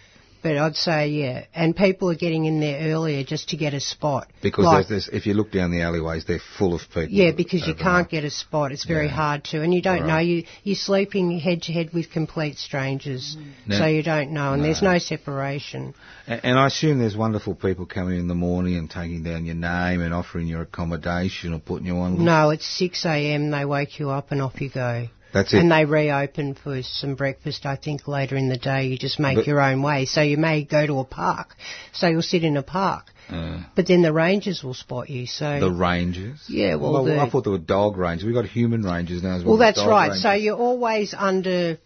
[0.44, 1.46] But I'd say, yeah.
[1.56, 4.28] And people are getting in there earlier just to get a spot.
[4.42, 7.08] Because Like- there's, there's, if you look down the alleyways, they're full of people.
[7.10, 8.72] Yeah, because you can't get a spot.
[8.74, 9.14] It's very Yeah.
[9.14, 9.62] hard to.
[9.62, 10.08] And you don't Right.
[10.08, 10.18] know.
[10.20, 13.38] You, you're sleeping head to head with complete strangers.
[13.66, 13.78] No.
[13.80, 14.54] So you don't know.
[14.54, 15.94] And there's no separation.
[16.28, 19.56] A- And I assume there's wonderful people coming in the morning and taking down your
[19.56, 22.24] name and offering you accommodation or putting you on.
[22.24, 23.50] No, it's 6 a.m.
[23.52, 25.08] They wake you up and off you go.
[25.34, 25.60] That's it.
[25.60, 28.86] And they reopen for some breakfast, I think, later in the day.
[28.88, 30.06] You just make But- your own way.
[30.06, 31.56] So you may go to a park.
[31.92, 33.08] So you'll sit in a park.
[33.30, 35.26] Uh, But then the rangers will spot you.
[35.26, 36.44] So the rangers.
[36.48, 38.26] Yeah, well, the- I thought there were dog rangers.
[38.26, 39.58] We've got human rangers now as well.
[39.58, 40.08] Well, that's right.
[40.08, 40.22] rangers.
[40.22, 41.78] So you're always under.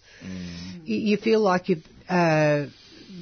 [0.83, 1.79] You, you feel like you're
[2.09, 2.65] uh,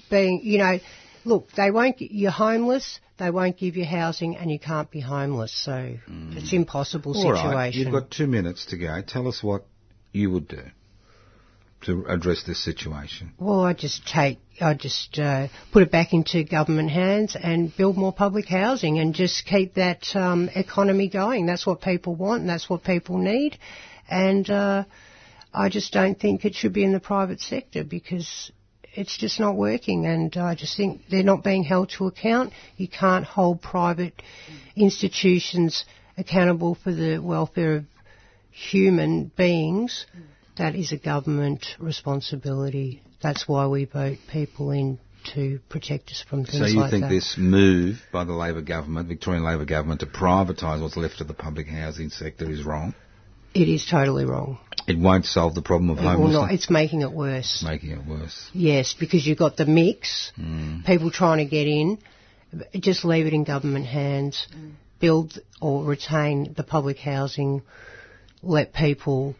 [0.09, 0.79] being, you know.
[1.25, 1.99] Look, they won't.
[1.99, 2.99] You're homeless.
[3.17, 5.51] They won't give you housing, and you can't be homeless.
[5.51, 5.95] So
[6.31, 7.51] it's impossible All situation.
[7.51, 9.01] right, you've got two minutes to go.
[9.01, 9.65] Tell us what
[10.15, 10.63] you would do
[11.85, 13.31] to address this situation.
[13.37, 17.95] Well, I just take, I just uh, put it back into government hands and build
[17.95, 21.45] more public housing and just keep that um, economy going.
[21.45, 23.57] That's what people want and that's what people need.
[24.09, 24.85] And uh,
[25.53, 28.51] I just don't think it should be in the private sector because
[28.93, 30.05] it's just not working.
[30.07, 32.53] And I just think they're not being held to account.
[32.77, 34.23] You can't hold private
[34.75, 35.85] institutions
[36.17, 37.85] accountable for the welfare of
[38.71, 40.05] human beings
[40.57, 43.01] That is a government responsibility.
[43.21, 44.99] That's why we vote people in
[45.33, 46.67] to protect us from things like that.
[46.69, 47.09] So you like think that.
[47.09, 51.33] this move by the Labor government, Victorian Labor government, to privatise what's left of the
[51.33, 52.93] public housing sector is wrong?
[53.53, 54.59] It is totally wrong.
[54.87, 56.41] It won't solve the problem of It will homelessness.
[56.41, 56.51] not.
[56.53, 57.63] It's making it worse.
[57.67, 58.49] making it worse.
[58.53, 60.85] Yes, because you've got the mix, Mm.
[60.85, 61.97] people trying to get in.
[62.79, 64.47] Just leave it in government hands.
[64.99, 67.63] Build or retain the public housing.
[68.45, 69.35] Let people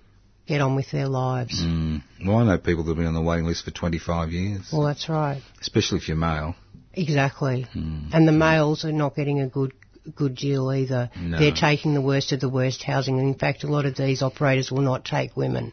[0.48, 1.62] get on with their lives.
[1.62, 2.02] Mm.
[2.26, 4.84] Well, I know people that have been on the waiting list for 25 years, Well,
[4.84, 5.42] that's right.
[5.62, 6.56] especially if you're male.
[6.94, 7.68] Exactly.
[7.76, 8.14] Mm.
[8.14, 9.74] And the males are not getting a good
[10.14, 11.10] good deal either.
[11.20, 11.40] No.
[11.40, 13.18] They're taking the worst of the worst housing.
[13.18, 15.72] In fact, a lot of these operators will not take women.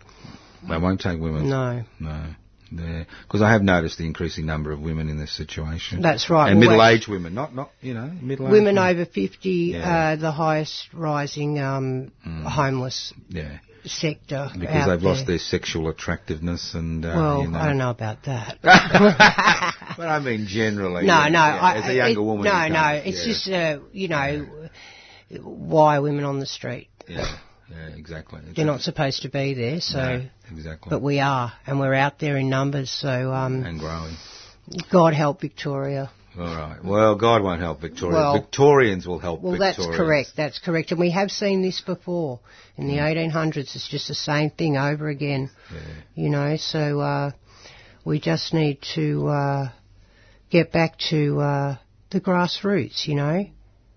[0.67, 1.51] They won't take women.
[1.51, 1.85] No.
[2.01, 2.35] No.
[2.75, 6.01] Because I have noticed the increasing number of women in this situation.
[6.03, 6.51] That's right.
[6.51, 10.13] And Well, middle-aged women, not, not you know, middle-aged Women over 50, Yeah.
[10.13, 14.51] uh, the highest rising um, homeless Yeah, sector.
[14.59, 17.59] because they've lost their sexual attractiveness and, uh, Well, you know.
[17.59, 18.59] I don't know about that.
[18.63, 21.05] but I mean generally.
[21.07, 21.39] no, yeah, no.
[21.41, 22.45] I, as a younger it- woman.
[22.45, 22.89] No, no.
[23.05, 24.47] It's just, uh, you know,
[25.41, 26.89] why are women on the street?
[27.09, 27.27] Yeah,
[27.73, 28.41] yeah, exactly.
[28.55, 29.99] They're not supposed to be there, so.
[29.99, 30.91] No, exactly.
[30.91, 32.91] But we are, and we're out there in numbers.
[32.91, 34.15] So, um, and growing.
[34.91, 36.11] God help Victoria.
[36.39, 36.79] All right.
[36.83, 38.17] Well, God won't help Victoria.
[38.17, 39.59] Well- Victorians will help Victoria.
[39.59, 40.31] Well, that's correct.
[40.37, 40.91] That's correct.
[40.91, 42.41] And we have seen this before.
[42.77, 42.91] In Mm.
[42.91, 45.51] the 1800s, it's just the same thing over again.
[45.71, 45.79] Yeah.
[46.15, 47.31] You know, so uh,
[48.05, 49.69] we just need to uh,
[50.49, 51.77] get back to uh,
[52.11, 53.45] the grassroots, you know,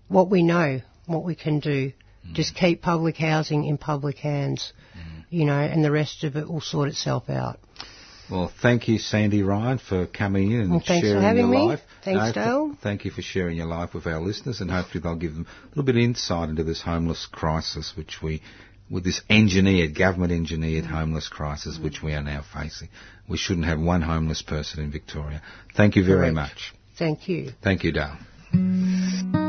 [0.08, 1.92] what we know, what we can do.
[2.30, 2.34] Mm.
[2.34, 4.72] Just keep public housing in public hands,
[5.30, 7.58] you know, and the rest of it will sort itself out.
[8.30, 11.60] Well, thank you, Sandy Ryan, for coming in and Well, thanks for sharing having your
[11.60, 11.66] me.
[11.68, 11.80] life.
[12.04, 12.76] Thanks, th- Dale.
[12.82, 15.68] thank you for sharing your life with our listeners, and hopefully they'll give them a
[15.68, 18.42] little bit of insight into this homeless crisis, which we,
[18.90, 22.88] with this engineered, government engineered homeless crisis, which we are now facing.
[23.28, 25.40] We shouldn't have one homeless person in Victoria.
[25.76, 26.34] Thank you very Correct.
[26.34, 26.74] much.
[26.98, 27.52] Thank you.
[27.62, 29.45] Thank you, Dale.